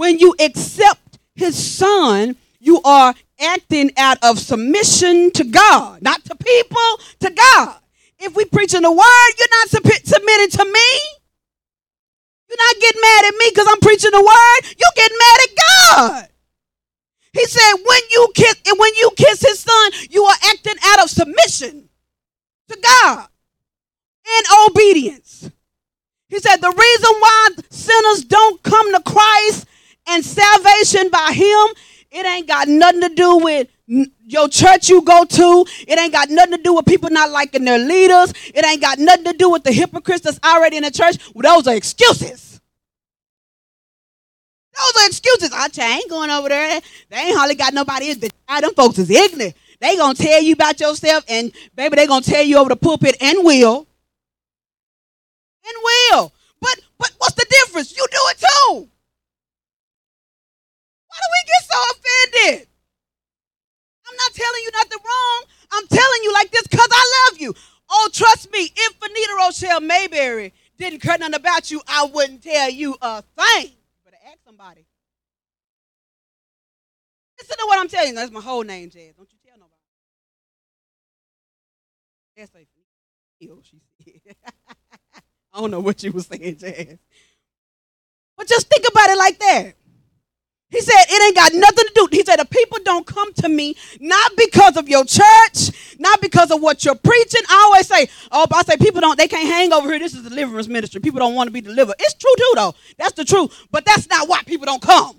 [0.00, 6.34] When you accept his son, you are acting out of submission to God, not to
[6.36, 7.76] people, to God.
[8.18, 10.90] If we preaching the word, you're not submi- submitting to me.
[12.48, 14.74] You're not getting mad at me because I'm preaching the word.
[14.78, 16.28] You're getting mad at God.
[17.34, 21.04] He said, when you kiss and when you kiss his son, you are acting out
[21.04, 21.90] of submission
[22.70, 23.28] to God
[24.26, 25.50] and obedience.
[26.30, 29.66] He said, the reason why sinners don't come to Christ
[30.10, 31.66] and salvation by him,
[32.10, 35.64] it ain't got nothing to do with your church you go to.
[35.86, 38.32] It ain't got nothing to do with people not liking their leaders.
[38.54, 41.16] It ain't got nothing to do with the hypocrites that's already in the church.
[41.34, 42.60] Well, those are excuses.
[44.76, 45.50] Those are excuses.
[45.52, 46.80] Ah, I tell ain't going over there.
[47.10, 48.14] They ain't hardly got nobody.
[48.14, 49.54] But them folks is ignorant.
[49.80, 53.16] They gonna tell you about yourself, and baby, they gonna tell you over the pulpit
[53.20, 53.86] and will.
[55.64, 56.32] And will.
[56.60, 57.96] But but what's the difference?
[57.96, 58.88] You do it too.
[61.20, 62.68] Do we get so offended?
[64.08, 65.44] I'm not telling you nothing wrong.
[65.72, 67.54] I'm telling you like this because I love you.
[67.90, 72.70] Oh, trust me, if Anita Rochelle Mayberry didn't care nothing about you, I wouldn't tell
[72.70, 73.72] you a thing.
[74.04, 74.86] Better ask somebody.
[77.38, 78.14] Listen to what I'm telling you.
[78.14, 79.14] That's my whole name, Jazz.
[79.16, 79.74] Don't you tell nobody.
[82.36, 82.68] That's like,
[83.40, 84.34] ew, she said.
[85.52, 86.98] I don't know what you was saying, Jazz.
[88.36, 89.74] But just think about it like that.
[90.70, 92.08] He said it ain't got nothing to do.
[92.12, 96.52] He said the people don't come to me not because of your church, not because
[96.52, 97.42] of what you're preaching.
[97.48, 99.98] I always say, oh, I say people don't, they can't hang over here.
[99.98, 101.00] This is deliverance ministry.
[101.00, 101.96] People don't want to be delivered.
[101.98, 102.74] It's true too, though.
[102.98, 103.66] That's the truth.
[103.72, 105.16] But that's not why people don't come.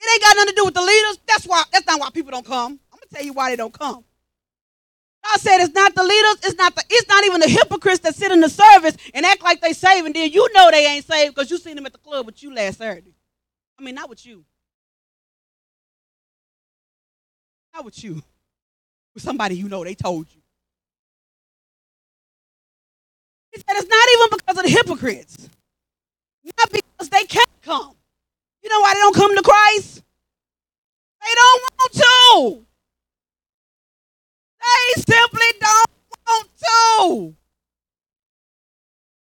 [0.00, 1.18] It ain't got nothing to do with the leaders.
[1.26, 1.62] That's why.
[1.72, 2.72] That's not why people don't come.
[2.92, 4.04] I'm gonna tell you why they don't come.
[5.24, 8.16] God said it's not the leaders, it's not the, it's not even the hypocrites that
[8.16, 11.06] sit in the service and act like they saved, and then you know they ain't
[11.06, 13.14] saved because you seen them at the club with you last Saturday.
[13.82, 14.44] I mean, not with you.
[17.74, 18.22] Not with you.
[19.12, 20.40] With somebody you know they told you.
[23.50, 25.48] He said it's not even because of the hypocrites.
[26.56, 27.96] Not because they can't come.
[28.62, 30.04] You know why they don't come to Christ?
[31.20, 32.66] They don't want to.
[34.60, 35.90] They simply don't
[36.28, 37.36] want to.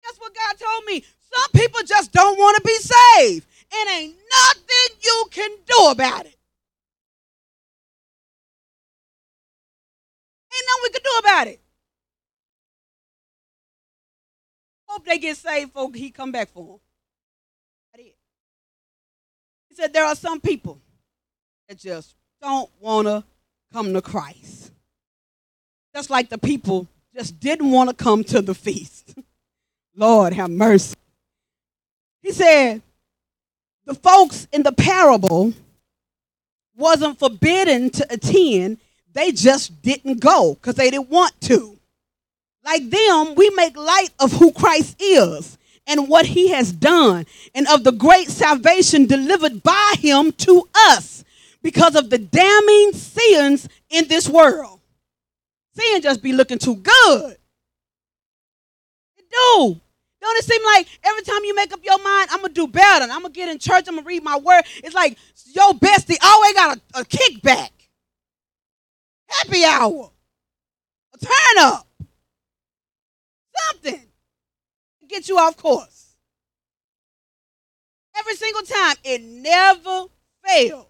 [0.02, 1.04] That's what God told me.
[1.36, 3.46] Some people just don't want to be saved.
[3.78, 6.38] And ain't nothing you can do about it.
[10.54, 11.60] Ain't nothing we can do about it.
[14.88, 16.80] Hope they get saved before he come back for them.
[19.76, 20.80] He said there are some people
[21.68, 23.26] that just don't want to
[23.74, 24.72] come to Christ.
[25.94, 29.16] Just like the people just didn't want to come to the feast.
[29.96, 30.96] Lord have mercy.
[32.26, 32.82] He said,
[33.86, 35.54] the folks in the parable
[36.76, 38.80] wasn't forbidden to attend,
[39.14, 41.78] they just didn't go because they didn't want to.
[42.64, 47.68] Like them, we make light of who Christ is and what he has done and
[47.68, 51.24] of the great salvation delivered by him to us
[51.62, 54.80] because of the damning sins in this world.
[55.76, 57.38] Sin just be looking too good.
[59.16, 59.80] It do.
[60.26, 63.04] Don't it seem like every time you make up your mind, I'm gonna do better,
[63.04, 64.64] I'm gonna get in church, I'm gonna read my word.
[64.84, 65.20] It's like
[65.54, 67.70] your bestie always got a, a kickback,
[69.28, 70.10] happy hour,
[71.14, 71.88] a turn up,
[73.70, 74.02] something
[75.02, 76.16] to get you off course.
[78.18, 80.06] Every single time, it never
[80.44, 80.88] fails.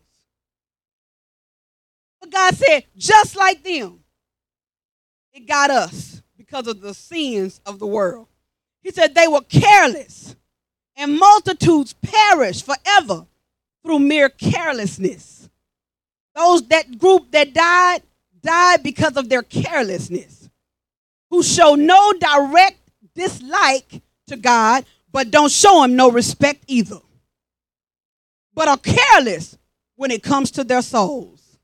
[2.21, 3.99] But God said, just like them,
[5.33, 8.29] it got us because of the sins of the world.
[8.85, 10.35] He said they were careless,
[10.95, 13.25] and multitudes perish forever
[13.83, 15.49] through mere carelessness.
[16.35, 18.03] Those that group that died
[18.43, 20.51] died because of their carelessness,
[21.31, 22.77] who show no direct
[23.15, 26.99] dislike to God, but don't show him no respect either,
[28.53, 29.57] but are careless
[29.95, 31.57] when it comes to their souls.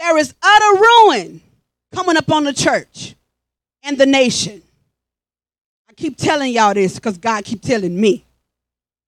[0.00, 1.42] There is utter ruin
[1.92, 3.14] coming upon the church
[3.84, 4.62] and the nation.
[5.88, 8.24] I keep telling y'all this because God keep telling me.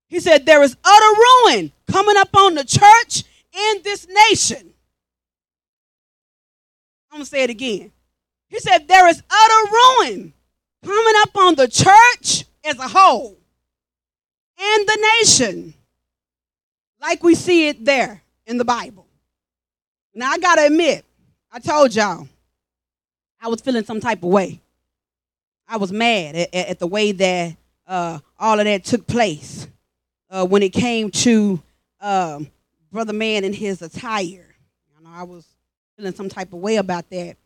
[0.09, 4.73] He said there is utter ruin coming up on the church in this nation.
[7.11, 7.91] I'm going to say it again.
[8.49, 10.33] He said there is utter ruin
[10.85, 13.37] coming up on the church as a whole
[14.59, 15.75] and the nation,
[17.01, 19.07] like we see it there in the Bible.
[20.15, 21.05] Now, I got to admit,
[21.53, 22.29] I told y'all,
[23.41, 24.61] I was feeling some type of way.
[25.69, 27.57] I was mad at, at, the way that
[27.87, 29.67] uh, all of that took place
[30.31, 31.61] uh, when it came to
[32.01, 32.49] um,
[32.93, 34.55] Brother Man and his attire.
[34.99, 35.47] You know, I was
[35.97, 37.37] feeling some type of way about that.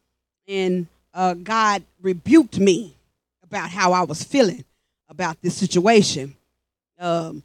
[0.47, 2.95] And uh, God rebuked me
[3.43, 4.65] about how I was feeling
[5.09, 6.37] about this situation.
[6.99, 7.43] Um,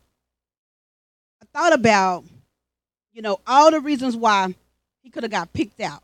[1.42, 2.26] I thought about
[3.16, 4.54] you know, all the reasons why
[5.02, 6.04] he could have got picked out.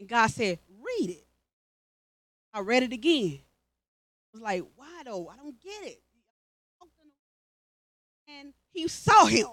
[0.00, 1.24] And God said, read it.
[2.54, 3.40] I read it again.
[4.36, 5.28] Was like, why though?
[5.28, 6.02] I don't get it.
[8.28, 9.46] And he saw him.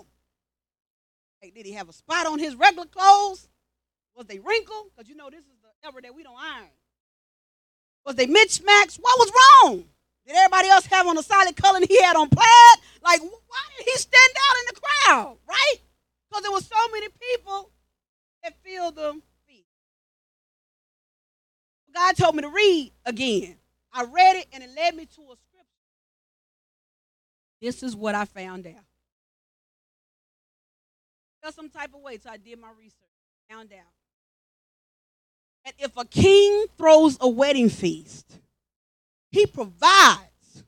[1.42, 3.48] Like, did he have a spot on his regular clothes?
[4.14, 4.88] Was they wrinkled?
[4.94, 6.68] Because you know this is the era that we don't iron.
[8.06, 8.98] Was they mismatched?
[8.98, 9.86] What was wrong?
[10.28, 12.80] Did everybody else have on a solid color and he had on plaid?
[13.02, 15.38] Like, why did he stand out in the crowd?
[15.48, 15.76] Right?
[16.30, 17.70] Because there was so many people
[18.44, 19.66] that filled them feet.
[21.96, 23.56] God told me to read again.
[23.94, 25.68] I read it and it led me to a scripture.
[27.62, 28.74] This is what I found out.
[31.42, 32.94] Felt some type of way, so I did my research.
[33.50, 33.94] Found out.
[35.66, 38.40] And if a king throws a wedding feast,
[39.32, 40.64] he provides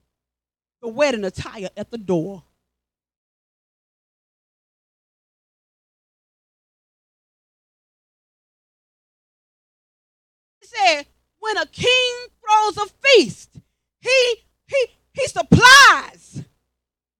[0.81, 2.43] the wedding attire at the door.
[10.61, 11.05] Said,
[11.45, 13.51] when a king throws a feast,
[14.01, 14.35] he
[14.67, 16.43] he he supplies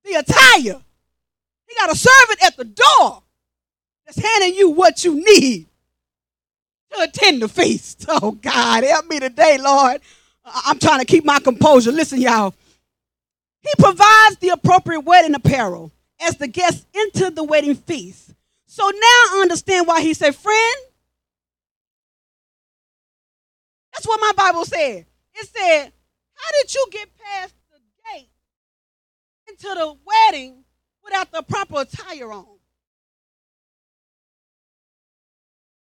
[0.04, 0.82] the attire.
[1.68, 3.24] He got a servant at the door
[4.06, 5.68] that's handing you what you need
[6.92, 8.06] to attend the feast.
[8.22, 10.02] Oh God, help me today, Lord.
[10.46, 11.92] I'm trying to keep my composure.
[11.92, 12.54] Listen, y'all.
[13.62, 15.92] He provides the appropriate wedding apparel
[16.22, 18.34] as the guests enter the wedding feast.
[18.68, 20.76] So now I understand why he said, friend.
[23.96, 25.06] That's what my Bible said.
[25.36, 25.94] It said,
[26.36, 27.80] How did you get past the
[28.14, 28.30] gate
[29.48, 30.66] into the wedding
[31.04, 32.60] without the proper attire on?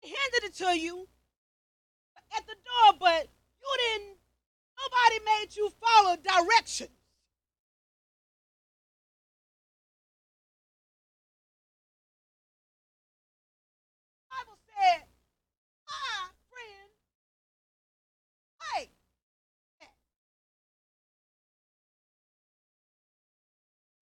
[0.01, 1.09] He handed it to you
[2.37, 3.29] at the door, but
[3.61, 4.19] you didn't,
[4.79, 6.91] nobody made you follow directions.
[14.31, 15.03] Bible said,
[15.89, 16.91] "Ah, friend,
[18.75, 18.91] hey."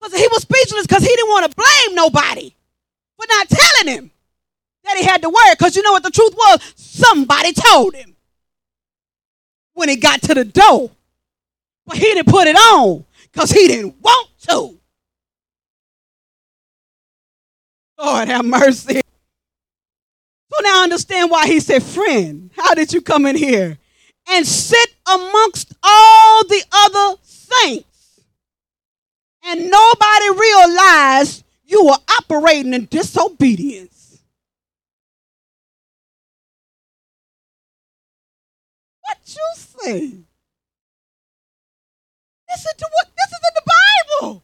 [0.06, 2.54] Because he was speechless because he didn't want to blame nobody
[3.16, 4.10] for not telling him
[4.84, 5.54] that he had to wear.
[5.56, 6.72] Because you know what the truth was?
[6.76, 8.14] Somebody told him
[9.74, 10.92] when he got to the door.
[11.86, 14.78] But he didn't put it on because he didn't want to.
[17.98, 19.00] Lord have mercy.
[20.52, 23.76] So now I understand why he said, Friend, how did you come in here
[24.28, 27.95] and sit amongst all the other saints?
[29.48, 34.18] And nobody realized you were operating in disobedience.
[39.02, 40.00] What you say?
[42.50, 43.72] Listen to what this is in the
[44.20, 44.42] Bible.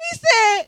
[0.00, 0.66] He said,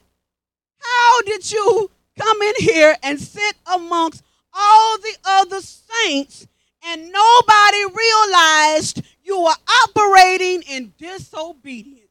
[0.79, 4.23] How did you come in here and sit amongst
[4.53, 6.47] all the other saints
[6.85, 12.06] and nobody realized you were operating in disobedience?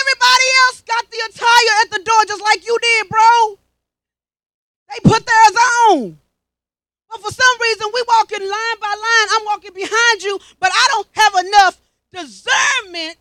[0.00, 3.58] Everybody else got the attire at the door just like you did, bro.
[4.88, 5.56] They put theirs
[5.88, 6.18] on.
[7.10, 9.28] But for some reason, we walking line by line.
[9.32, 11.80] I'm walking behind you, but I don't have enough
[12.12, 13.16] discernment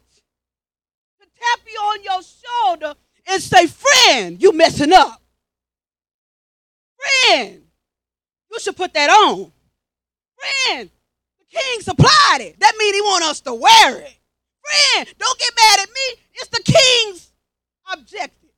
[1.19, 2.95] to tap you on your shoulder
[3.27, 5.21] and say, friend, you messing up.
[6.97, 7.61] Friend,
[8.51, 9.51] you should put that on.
[10.37, 10.89] Friend,
[11.39, 12.59] the king supplied it.
[12.59, 14.18] That means he want us to wear it.
[14.69, 16.21] Friend, don't get mad at me.
[16.33, 17.31] It's the king's
[17.91, 18.49] objective.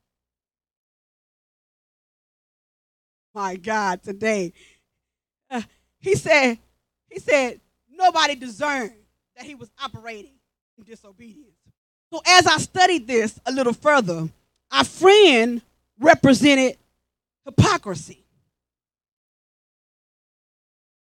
[3.33, 4.51] My God, today.
[5.49, 5.61] Uh,
[5.99, 6.57] he said,
[7.09, 8.93] he said, nobody discerned
[9.38, 10.33] that he was operating
[10.77, 11.55] in disobedience.
[12.11, 14.27] So as I studied this a little further,
[14.71, 15.61] our friend
[15.99, 16.77] represented
[17.45, 18.25] hypocrisy.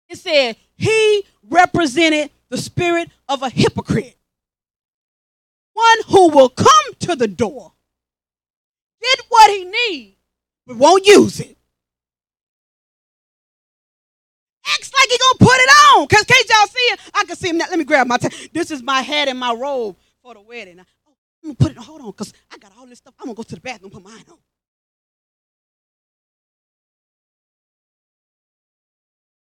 [0.08, 4.16] It said he represented the spirit of a hypocrite.
[5.74, 7.72] One who will come to the door,
[9.02, 10.16] get what he needs,
[10.66, 11.56] but won't use it.
[14.66, 16.08] Acts like he gonna put it on.
[16.08, 17.00] Cause can't y'all see it?
[17.14, 17.66] I can see him now.
[17.70, 18.18] Let me grab my.
[18.18, 20.80] T- this is my hat and my robe for the wedding.
[20.80, 21.12] Oh,
[21.44, 21.78] I'm gonna put it.
[21.78, 21.84] on.
[21.84, 23.14] Hold on, cause I got all this stuff.
[23.20, 24.38] I'm gonna go to the bathroom and put mine on.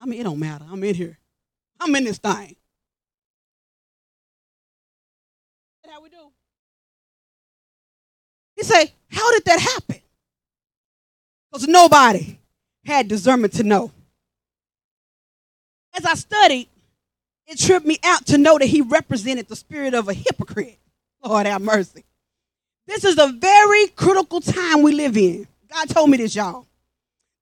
[0.01, 0.65] I mean, it don't matter.
[0.71, 1.17] I'm in here.
[1.79, 2.55] I'm in this thing.
[5.91, 6.31] How we do.
[8.55, 10.01] He say, how did that happen?
[11.51, 12.39] Because nobody
[12.85, 13.91] had discernment to know.
[15.97, 16.69] As I studied,
[17.45, 20.79] it tripped me out to know that he represented the spirit of a hypocrite.
[21.21, 22.05] Lord have mercy.
[22.87, 25.45] This is a very critical time we live in.
[25.69, 26.65] God told me this, y'all.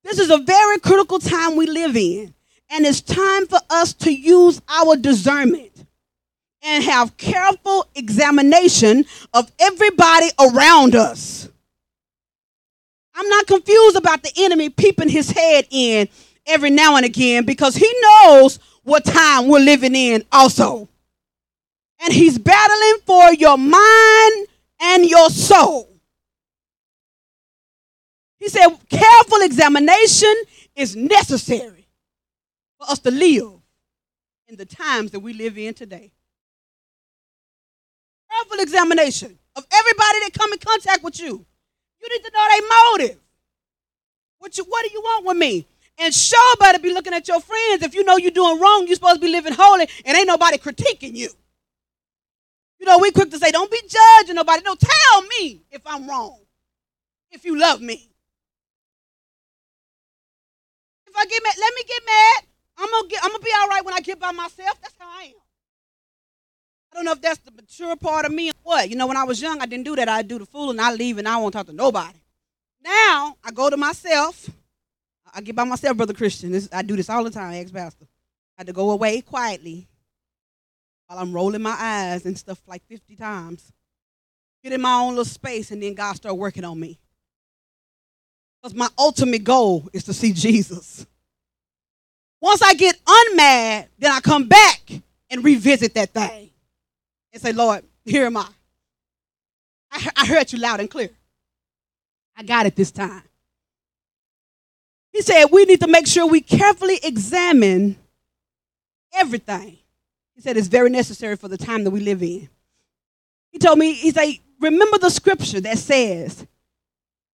[0.03, 2.33] This is a very critical time we live in.
[2.71, 5.68] And it's time for us to use our discernment
[6.63, 11.49] and have careful examination of everybody around us.
[13.15, 16.07] I'm not confused about the enemy peeping his head in
[16.47, 20.87] every now and again because he knows what time we're living in also.
[22.01, 24.47] And he's battling for your mind
[24.79, 25.89] and your soul.
[28.39, 30.33] He said, careful examination
[30.75, 31.87] is necessary
[32.79, 33.51] for us to live
[34.47, 36.11] in the times that we live in today.
[38.31, 41.45] Careful examination of everybody that come in contact with you.
[42.01, 43.19] You need to know their motive.
[44.39, 45.67] What you what do you want with me?
[45.97, 47.83] And sure better be looking at your friends.
[47.83, 50.57] If you know you're doing wrong, you're supposed to be living holy, and ain't nobody
[50.57, 51.29] critiquing you.
[52.79, 54.63] You know, we quick to say, don't be judging nobody.
[54.63, 56.39] No, tell me if I'm wrong.
[57.31, 58.09] If you love me.
[61.05, 62.43] If I get mad, let me get mad.
[62.77, 64.79] I'm gonna get I'm gonna be all right when I get by myself.
[64.81, 65.48] That's how I am.
[66.91, 68.89] I don't know if that's the mature part of me or what.
[68.89, 70.09] You know, when I was young, I didn't do that.
[70.09, 72.17] I'd do the fool and I leave and I won't talk to nobody.
[72.83, 74.49] Now I go to myself.
[75.33, 76.51] I get by myself, brother Christian.
[76.51, 78.05] This, I do this all the time, ex pastor.
[78.57, 79.87] I had to go away quietly
[81.07, 83.71] while I'm rolling my eyes and stuff like 50 times.
[84.63, 86.99] Get in my own little space, and then God start working on me.
[88.61, 91.05] Because my ultimate goal is to see Jesus.
[92.41, 94.81] Once I get unmad, then I come back
[95.29, 96.49] and revisit that thing
[97.33, 98.47] and say, Lord, here am I.
[99.91, 101.09] I, I heard you loud and clear.
[102.35, 103.23] I got it this time.
[105.11, 107.97] He said we need to make sure we carefully examine
[109.13, 109.77] everything.
[110.35, 112.47] He said it's very necessary for the time that we live in.
[113.51, 116.45] He told me, he said, remember the scripture that says,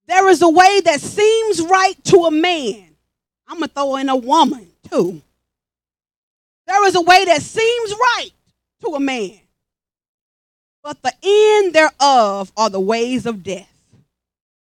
[0.08, 2.96] there is a way that seems right to a man.
[3.48, 5.22] I'm going to throw in a woman too.
[6.68, 8.32] There is a way that seems right
[8.82, 9.40] to a man,
[10.86, 13.68] but the end thereof are the ways of death.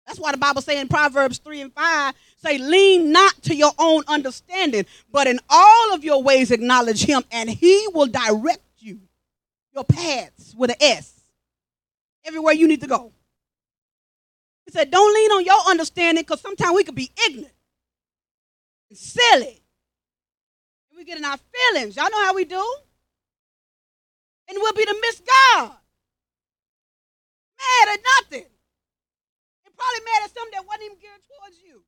[0.07, 3.73] That's why the Bible says in Proverbs 3 and 5 say, Lean not to your
[3.77, 9.01] own understanding, but in all of your ways acknowledge him, and he will direct you,
[9.73, 11.19] your paths with an S,
[12.23, 13.11] everywhere you need to go.
[14.65, 17.51] He said, Don't lean on your understanding because sometimes we could be ignorant
[18.89, 19.61] and silly.
[20.89, 21.97] And we get in our feelings.
[21.97, 22.75] Y'all know how we do.
[24.47, 25.75] And we'll be to miss God.
[27.65, 28.45] Mad at nothing.
[29.65, 31.83] And probably mad at something that wasn't even geared towards you.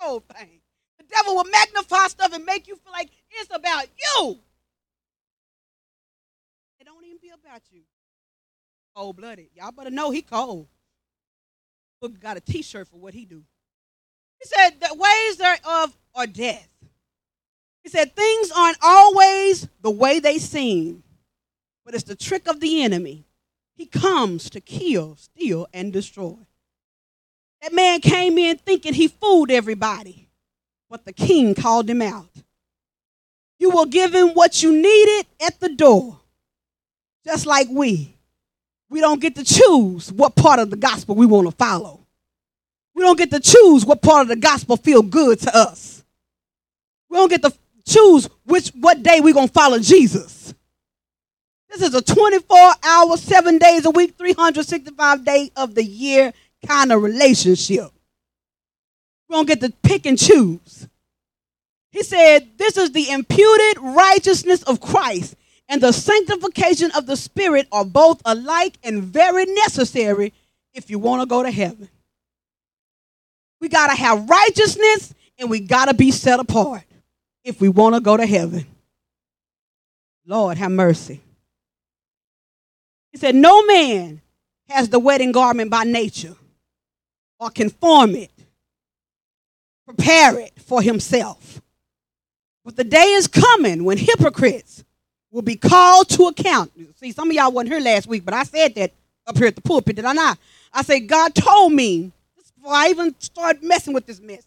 [0.00, 0.60] Oh, Whole thing.
[0.98, 4.38] The devil will magnify stuff and make you feel like it's about you.
[6.78, 7.82] It don't even be about you.
[8.94, 9.48] Cold blooded.
[9.54, 10.66] Y'all better know he cold.
[12.00, 13.42] Book got a t-shirt for what he do.
[14.40, 16.68] He said the ways thereof are death.
[17.82, 21.02] He said things aren't always the way they seem,
[21.84, 23.24] but it's the trick of the enemy.
[23.80, 26.36] He comes to kill, steal, and destroy.
[27.62, 30.28] That man came in thinking he fooled everybody,
[30.90, 32.28] but the king called him out.
[33.58, 36.18] You will give him what you needed at the door,
[37.24, 38.14] just like we.
[38.90, 42.00] We don't get to choose what part of the gospel we want to follow.
[42.94, 46.04] We don't get to choose what part of the gospel feel good to us.
[47.08, 47.54] We don't get to
[47.88, 50.52] choose which what day we're gonna follow Jesus.
[51.70, 56.32] This is a 24 hour, seven days a week, 365 day of the year
[56.66, 57.90] kind of relationship.
[59.28, 60.88] We don't get to pick and choose.
[61.92, 65.36] He said, This is the imputed righteousness of Christ
[65.68, 70.32] and the sanctification of the Spirit are both alike and very necessary
[70.74, 71.88] if you want to go to heaven.
[73.60, 76.82] We got to have righteousness and we got to be set apart
[77.44, 78.66] if we want to go to heaven.
[80.26, 81.20] Lord, have mercy.
[83.12, 84.20] He said, No man
[84.68, 86.36] has the wedding garment by nature
[87.38, 88.30] or can form it,
[89.86, 91.60] prepare it for himself.
[92.64, 94.84] But the day is coming when hypocrites
[95.30, 96.72] will be called to account.
[96.96, 98.92] See, some of y'all wasn't here last week, but I said that
[99.26, 100.38] up here at the pulpit, did I not?
[100.72, 102.12] I said, God told me,
[102.60, 104.44] before I even started messing with this message.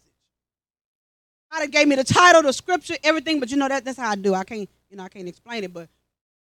[1.50, 4.14] God gave me the title, the scripture, everything, but you know that that's how I
[4.14, 4.34] do.
[4.34, 5.88] I can't, you know, I can't explain it, but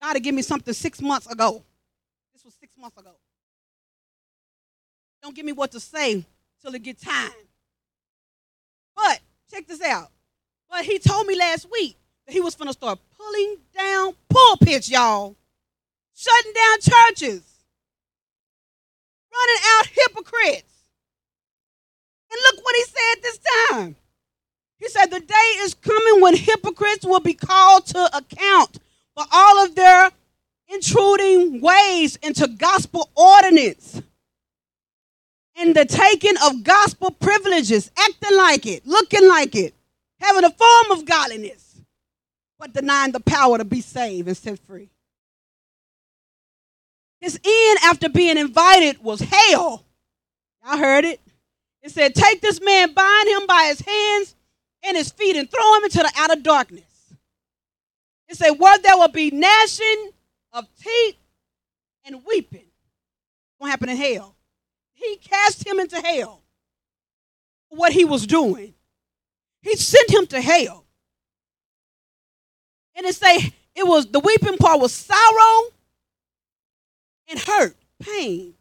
[0.01, 1.63] God given me something six months ago.
[2.49, 3.11] Was six months ago.
[5.21, 6.25] Don't give me what to say
[6.63, 7.29] till it get time.
[8.95, 9.19] But
[9.51, 10.09] check this out.
[10.67, 11.95] But he told me last week
[12.25, 15.35] that he was gonna start pulling down pulpits, y'all.
[16.15, 17.43] Shutting down churches.
[19.31, 20.73] running out hypocrites.
[22.31, 23.39] And look what he said this
[23.69, 23.95] time.
[24.79, 28.79] He said, The day is coming when hypocrites will be called to account
[29.13, 30.09] for all of their
[30.69, 34.01] intruding ways into gospel ordinance
[35.57, 39.73] and the taking of gospel privileges, acting like it, looking like it,
[40.19, 41.81] having a form of godliness,
[42.57, 44.89] but denying the power to be saved and set free.
[47.19, 49.83] His end after being invited was hell.
[50.63, 51.19] Y'all heard it.
[51.81, 54.35] It said, Take this man, bind him by his hands
[54.83, 56.83] and his feet, and throw him into the outer darkness.
[58.29, 60.11] It said, Where there will be gnashing
[60.53, 61.17] of teeth
[62.05, 62.65] and weeping.
[63.57, 64.35] What happened in hell?
[64.93, 66.41] He cast him into hell
[67.69, 68.73] for what he was doing.
[69.61, 70.85] He sent him to hell.
[72.95, 75.69] And it say it was the weeping part was sorrow
[77.29, 78.53] and hurt, pain.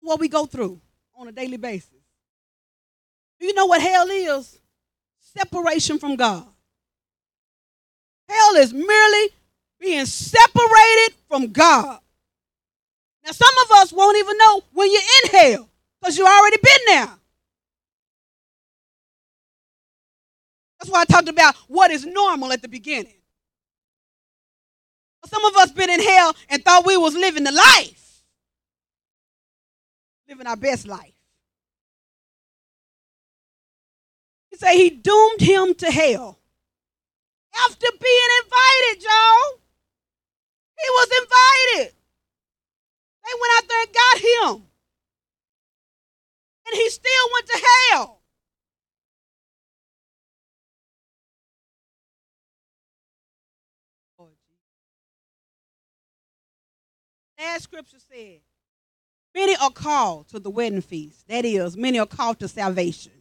[0.00, 0.80] What we go through
[1.14, 1.88] on a daily basis.
[3.38, 4.58] Do you know what hell is?
[5.20, 6.46] Separation from God.
[8.28, 9.28] Hell is merely
[9.82, 11.98] being separated from God.
[13.24, 15.68] Now, some of us won't even know when you're in hell
[16.00, 17.10] because you already been there.
[20.78, 23.14] That's why I talked about what is normal at the beginning.
[25.26, 28.22] Some of us been in hell and thought we was living the life,
[30.28, 31.12] living our best life.
[34.50, 36.40] He say he doomed him to hell
[37.66, 39.61] after being invited, y'all.
[40.82, 41.94] He was invited.
[43.24, 44.66] They went out there and got him.
[46.66, 48.22] And he still went to hell.
[57.38, 58.40] Last scripture said,
[59.34, 61.26] Many are called to the wedding feast.
[61.28, 63.12] That is, many are called to salvation.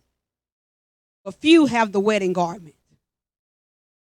[1.23, 2.75] But few have the wedding garment.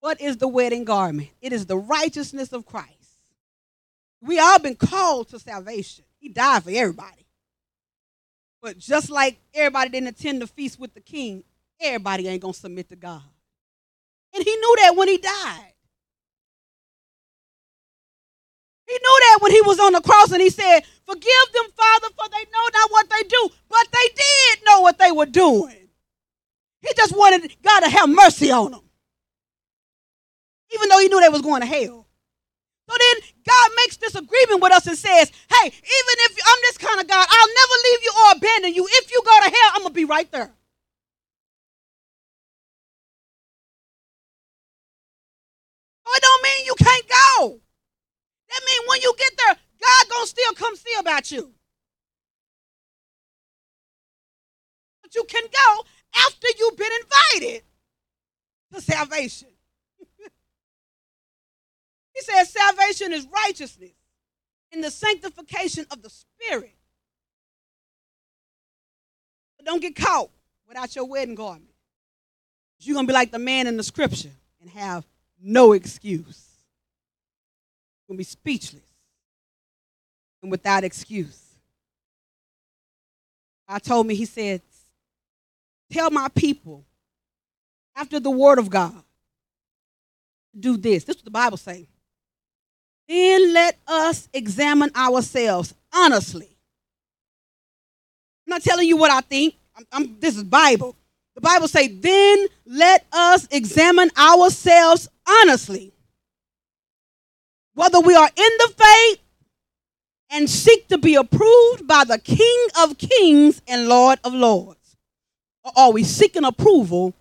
[0.00, 1.30] What is the wedding garment?
[1.40, 3.01] It is the righteousness of Christ.
[4.22, 6.04] We all been called to salvation.
[6.18, 7.26] He died for everybody.
[8.62, 11.42] But just like everybody didn't attend the feast with the king,
[11.80, 13.22] everybody ain't gonna submit to God.
[14.34, 15.72] And he knew that when he died.
[18.86, 22.08] He knew that when he was on the cross and he said, Forgive them, Father,
[22.16, 23.48] for they know not what they do.
[23.68, 25.88] But they did know what they were doing.
[26.82, 28.80] He just wanted God to have mercy on them.
[30.74, 32.06] Even though he knew they was going to hell.
[32.92, 36.76] So then God makes this agreement with us and says, Hey, even if I'm this
[36.76, 38.86] kind of God, I'll never leave you or abandon you.
[38.86, 40.52] If you go to hell, I'm going to be right there.
[46.06, 47.60] Oh, it don't mean you can't go.
[48.50, 51.54] That means when you get there, God gonna still come see about you.
[55.02, 57.62] But you can go after you've been invited
[58.74, 59.51] to salvation.
[62.14, 63.92] He says salvation is righteousness
[64.70, 66.74] in the sanctification of the spirit.
[69.56, 70.30] But don't get caught
[70.68, 71.70] without your wedding garment.
[72.80, 74.30] You're gonna be like the man in the scripture
[74.60, 75.04] and have
[75.40, 76.52] no excuse
[78.12, 78.82] going to be speechless
[80.42, 81.40] and without excuse.
[83.66, 84.60] I told me, He said,
[85.90, 86.84] Tell my people
[87.96, 89.02] after the word of God,
[90.58, 91.04] do this.
[91.04, 91.86] This is what the Bible say.
[93.12, 96.48] Then let us examine ourselves honestly.
[98.46, 99.54] I'm not telling you what I think.
[99.76, 100.96] I'm, I'm- this is Bible.
[101.34, 105.92] The Bible say, then let us examine ourselves honestly
[107.74, 109.18] whether we are in the faith
[110.30, 114.96] and seek to be approved by the King of Kings and Lord of Lords,
[115.64, 117.12] or are we seeking approval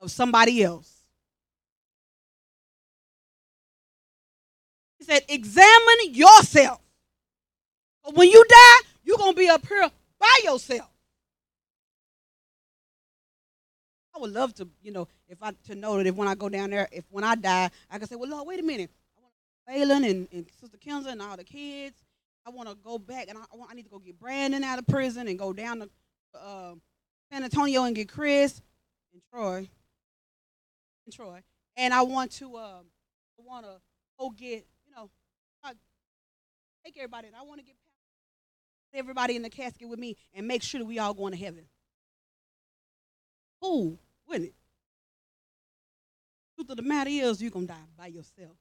[0.00, 0.99] of somebody else?
[5.00, 6.78] He said, examine yourself.
[8.12, 10.88] When you die, you're going to be up here by yourself.
[14.14, 16.50] I would love to, you know, if I to know that if when I go
[16.50, 18.90] down there, if when I die, I can say, well, Lord, wait a minute.
[19.66, 21.96] I want to and, and Sister Kenza and all the kids.
[22.46, 24.64] I want to go back and I, I, want, I need to go get Brandon
[24.64, 25.88] out of prison and go down to
[26.38, 26.74] uh,
[27.32, 28.60] San Antonio and get Chris
[29.12, 29.68] and Troy
[31.06, 31.40] and Troy.
[31.76, 32.86] And I want to um,
[33.38, 33.80] I want to
[34.18, 34.66] go get
[36.90, 37.76] take everybody and I want to get
[38.92, 41.64] everybody in the casket with me and make sure that we all going to heaven.
[43.64, 44.54] Ooh, wouldn't it?
[46.56, 48.56] Truth of the matter is, you're gonna die by yourself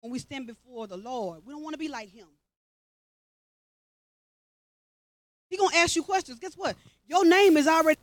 [0.00, 1.42] when we stand before the Lord.
[1.44, 2.26] We don't want to be like him.
[5.50, 6.38] He gonna ask you questions.
[6.38, 6.76] Guess what?
[7.06, 8.00] Your name is already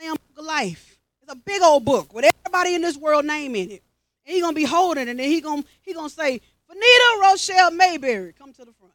[0.00, 0.98] Lamb of Life.
[1.20, 3.82] It's a big old book with everybody in this world name in it.
[4.24, 6.40] And he gonna be holding it, and then he gonna he gonna say,
[6.72, 8.94] Fanita Rochelle Mayberry, come to the front.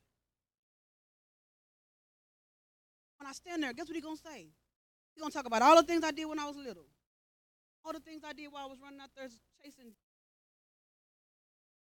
[3.20, 4.48] When I stand there, guess what he gonna say?
[5.14, 6.88] He gonna talk about all the things I did when I was little,
[7.86, 9.28] all the things I did while I was running out there
[9.64, 9.92] chasing,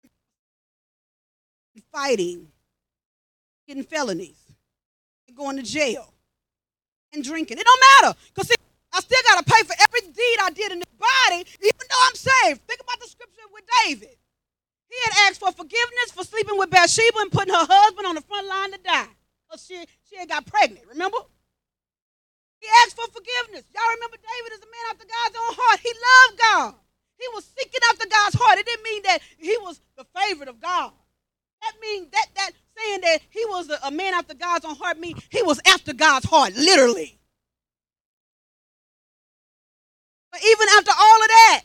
[1.92, 2.48] fighting,
[3.66, 4.38] getting felonies,
[5.26, 6.12] and going to jail,
[7.12, 7.58] and drinking.
[7.58, 8.54] It don't matter, cause see,
[8.92, 12.14] I still gotta pay for every deed I did in this body, even though I'm
[12.14, 12.60] saved.
[12.68, 14.16] Think about the scripture with David.
[14.90, 18.26] He had asked for forgiveness for sleeping with Bathsheba and putting her husband on the
[18.26, 19.06] front line to die.
[19.46, 21.18] Because she, she had got pregnant, remember?
[22.58, 23.64] He asked for forgiveness.
[23.72, 25.80] Y'all remember David is a man after God's own heart.
[25.80, 26.74] He loved God.
[27.18, 28.58] He was seeking after God's heart.
[28.58, 30.92] It didn't mean that he was the favorite of God.
[31.62, 34.98] That means that that saying that he was a, a man after God's own heart
[34.98, 37.18] mean he was after God's heart, literally.
[40.32, 41.62] But even after all of that,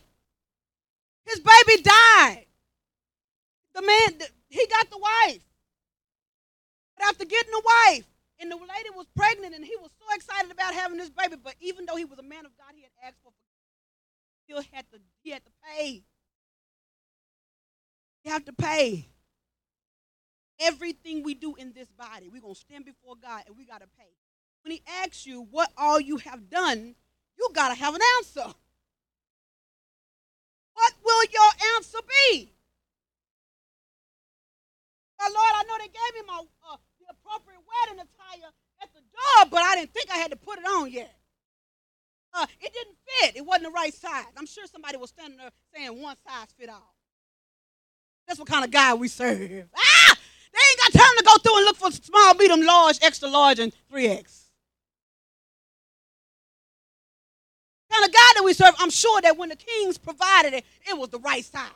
[1.26, 2.46] his baby died.
[3.76, 5.44] The man, he got the wife.
[6.98, 8.06] But after getting the wife,
[8.40, 11.56] and the lady was pregnant, and he was so excited about having this baby, but
[11.60, 13.34] even though he was a man of God, he had asked for
[14.48, 16.04] he still had to he had to pay.
[18.24, 19.10] You have to pay.
[20.60, 24.08] Everything we do in this body, we're gonna stand before God and we gotta pay.
[24.64, 26.96] When he asks you what all you have done,
[27.38, 28.54] you gotta have an answer.
[30.74, 32.55] What will your answer be?
[35.22, 38.52] Oh, Lord, I know they gave me my uh, the appropriate wedding attire
[38.82, 41.14] at the door, but I didn't think I had to put it on yet.
[42.34, 43.38] Uh, it didn't fit.
[43.38, 44.26] It wasn't the right size.
[44.38, 46.96] I'm sure somebody was standing there saying one size fit all.
[48.28, 49.70] That's what kind of guy we serve.
[49.76, 50.16] Ah!
[50.52, 53.60] They ain't got time to go through and look for small, medium, large, extra large,
[53.60, 54.46] and 3X.
[57.96, 60.98] kind of God that we serve, I'm sure that when the kings provided it, it
[60.98, 61.70] was the right size.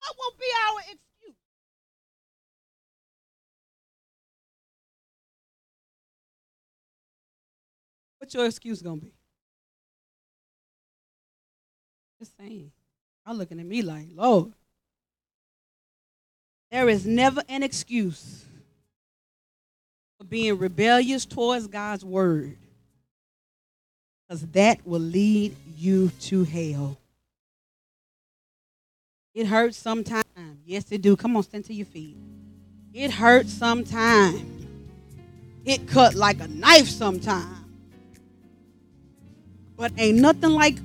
[0.00, 0.80] What will be our
[8.28, 9.14] What's your excuse gonna be?
[12.18, 12.70] Just saying.
[13.24, 14.52] I'm looking at me like, Lord.
[16.70, 18.44] There is never an excuse
[20.18, 22.58] for being rebellious towards God's word.
[24.28, 26.98] Because that will lead you to hell.
[29.32, 30.26] It hurts sometimes.
[30.66, 31.16] Yes, it do.
[31.16, 32.18] Come on, stand to your feet.
[32.92, 34.66] It hurts sometimes.
[35.64, 37.57] It cut like a knife sometimes.
[39.78, 40.76] But ain't nothing like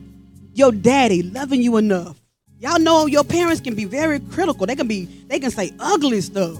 [0.54, 2.16] your daddy loving you enough.
[2.60, 4.68] Y'all know your parents can be very critical.
[4.68, 6.60] They can be, they can say ugly stuff.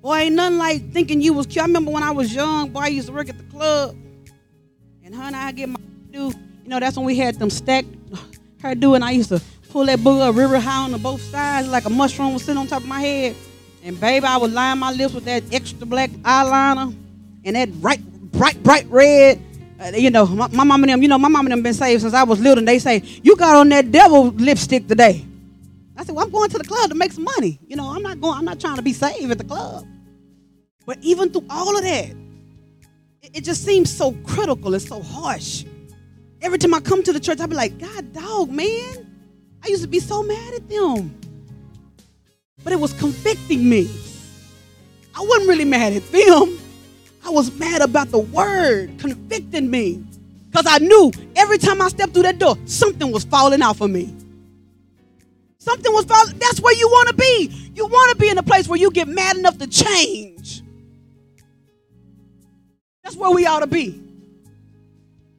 [0.00, 1.64] Boy, ain't nothing like thinking you was cute.
[1.64, 3.96] I remember when I was young, boy, I used to work at the club.
[5.04, 5.80] And and I get my
[6.12, 6.32] do,
[6.62, 7.88] you know, that's when we had them stacked
[8.62, 11.66] her do, and I used to pull that booger river high on the both sides
[11.66, 13.34] like a mushroom was sitting on top of my head.
[13.82, 16.96] And baby, I would line my lips with that extra black eyeliner
[17.44, 19.42] and that bright, bright, bright red.
[19.80, 21.74] Uh, you know, my, my mom and them, you know, my mom and them been
[21.74, 25.24] saved since I was little, and they say, You got on that devil lipstick today.
[25.96, 27.60] I said, Well, I'm going to the club to make some money.
[27.66, 29.86] You know, I'm not going, I'm not trying to be saved at the club.
[30.84, 32.10] But even through all of that,
[33.22, 35.64] it, it just seems so critical and so harsh.
[36.42, 39.06] Every time I come to the church, I be like, God, dog, man.
[39.64, 41.14] I used to be so mad at them.
[42.64, 43.88] But it was convicting me.
[45.14, 46.58] I wasn't really mad at them.
[47.24, 50.04] I was mad about the word convicting me.
[50.50, 53.88] Because I knew every time I stepped through that door, something was falling out for
[53.88, 54.14] me.
[55.58, 56.38] Something was falling.
[56.38, 57.70] That's where you want to be.
[57.74, 60.62] You want to be in a place where you get mad enough to change.
[63.02, 64.02] That's where we ought to be.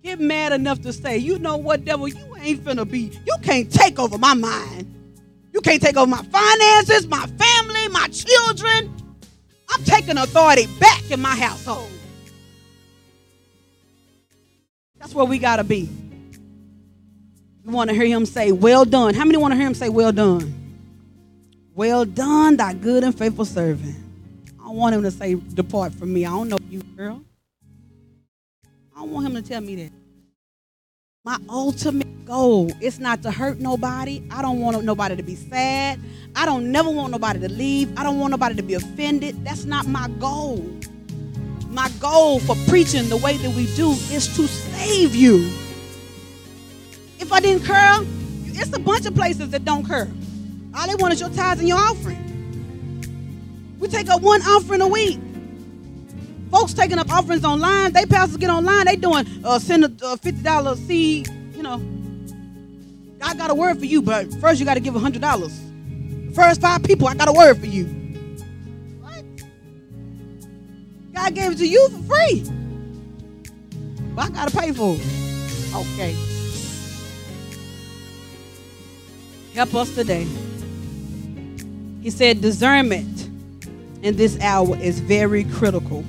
[0.03, 3.71] Get mad enough to say, you know what, devil, you ain't finna be, you can't
[3.71, 4.87] take over my mind.
[5.53, 8.95] You can't take over my finances, my family, my children.
[9.69, 11.89] I'm taking authority back in my household.
[14.97, 15.89] That's where we gotta be.
[17.63, 19.13] You want to hear him say, Well done.
[19.13, 20.53] How many want to hear him say, Well done?
[21.75, 23.95] Well done, thy good and faithful servant.
[24.63, 26.25] I want him to say, Depart from me.
[26.25, 27.21] I don't know you, girl.
[28.95, 29.91] I don't want him to tell me that.
[31.25, 34.23] My ultimate goal is not to hurt nobody.
[34.31, 35.99] I don't want nobody to be sad.
[36.33, 37.91] I don't never want nobody to leave.
[37.99, 39.43] I don't want nobody to be offended.
[39.43, 40.65] That's not my goal.
[41.67, 45.51] My goal for preaching the way that we do is to save you.
[47.19, 48.07] If I didn't curl,
[48.45, 50.07] it's a bunch of places that don't curl.
[50.73, 52.15] All they want is your tithes and your offering.
[53.77, 55.19] We take up one offering a week.
[56.51, 57.93] Folks taking up offerings online.
[57.93, 58.85] They pastors get online.
[58.85, 61.29] They doing uh, send a uh, fifty dollar seed.
[61.55, 61.81] You know,
[63.21, 65.59] I got a word for you, but first you got to give hundred dollars.
[66.33, 67.85] First five people, I got a word for you.
[69.01, 69.23] What?
[71.13, 72.43] God gave it to you for free,
[74.15, 75.75] but I gotta pay for it.
[75.75, 76.15] Okay.
[79.53, 80.27] Help us today.
[82.01, 83.29] He said discernment
[84.03, 86.05] in this hour is very critical.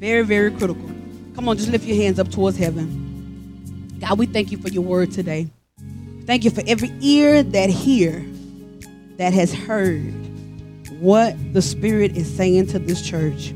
[0.00, 0.90] Very, very critical.
[1.34, 3.98] Come on, just lift your hands up towards heaven.
[4.00, 5.50] God, we thank you for your word today.
[6.24, 8.24] Thank you for every ear that hear,
[9.18, 10.00] that has heard
[11.00, 13.52] what the Spirit is saying to this church.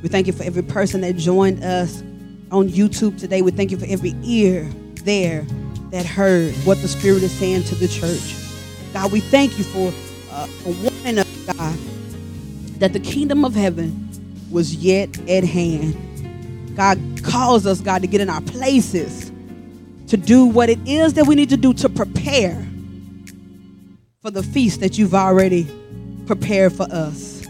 [0.00, 2.00] We thank you for every person that joined us
[2.52, 3.42] on YouTube today.
[3.42, 4.70] We thank you for every ear
[5.02, 5.44] there
[5.90, 8.36] that heard what the Spirit is saying to the church.
[8.92, 9.88] God, we thank you for,
[10.30, 11.76] uh, for warning us, God,
[12.78, 14.08] that the kingdom of heaven
[14.50, 15.96] was yet at hand.
[16.76, 19.32] God calls us, God, to get in our places
[20.08, 22.66] to do what it is that we need to do to prepare
[24.22, 25.66] for the feast that you've already
[26.26, 27.46] prepared for us.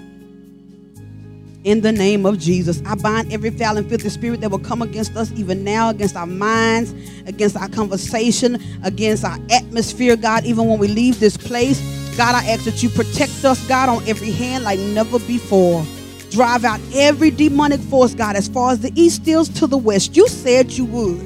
[1.65, 4.81] In the name of Jesus, I bind every foul and filthy spirit that will come
[4.81, 6.95] against us even now, against our minds,
[7.27, 11.81] against our conversation, against our atmosphere, God, even when we leave this place.
[12.17, 15.85] God, I ask that you protect us, God, on every hand like never before.
[16.31, 20.17] Drive out every demonic force, God, as far as the east is to the west.
[20.17, 21.23] You said you would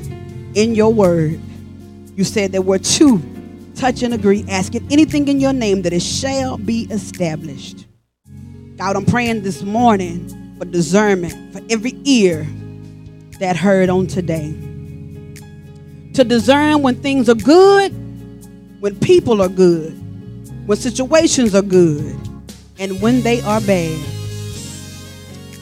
[0.55, 1.41] in your word.
[2.17, 3.21] You said there were two
[3.75, 7.87] touch and agree, asking anything in your name that it shall be established.
[8.77, 12.47] God, I'm praying this morning for discernment for every ear
[13.41, 14.55] that heard on today.
[16.15, 17.91] To discern when things are good,
[18.81, 19.91] when people are good,
[20.67, 22.17] when situations are good,
[22.79, 24.22] and when they are bad.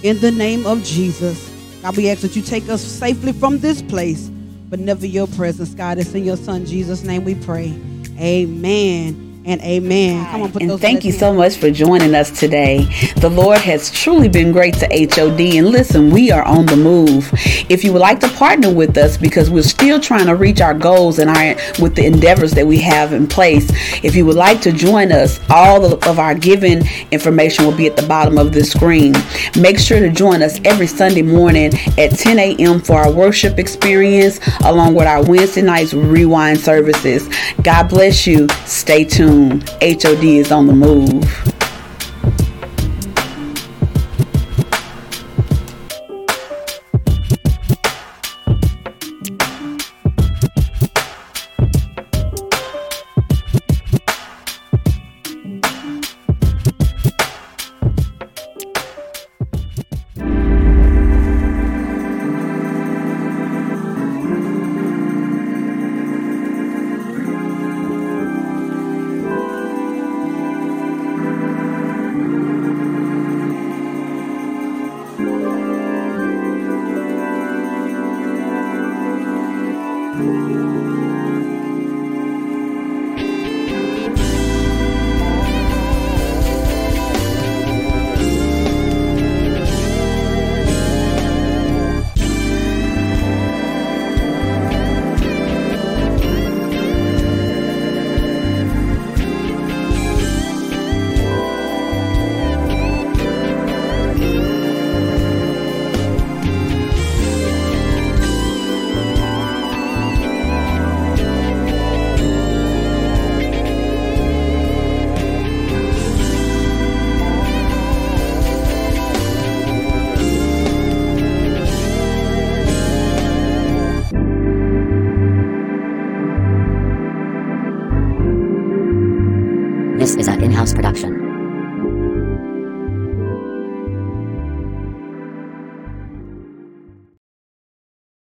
[0.02, 1.50] In the name of Jesus,
[1.82, 4.28] God, we ask that you take us safely from this place,
[4.68, 5.98] but never your presence, God.
[5.98, 7.74] It's in your Son Jesus' name we pray.
[8.18, 10.26] Amen and amen.
[10.26, 12.84] Come on, And thank you so much for joining us today.
[13.16, 15.40] The Lord has truly been great to HOD.
[15.56, 17.30] And listen, we are on the move.
[17.70, 20.74] If you would like to partner with us because we're still trying to reach our
[20.74, 23.68] goals and our with the endeavors that we have in place,
[24.04, 27.86] if you would like to join us, all of, of our giving information will be
[27.86, 29.14] at the bottom of the screen.
[29.58, 32.80] Make sure to join us every Sunday morning at 10 a.m.
[32.80, 37.28] for our worship experience, along with our Wednesday nights rewind services.
[37.62, 38.46] God bless you.
[38.66, 39.29] Stay tuned.
[39.30, 41.49] HOD is on the move.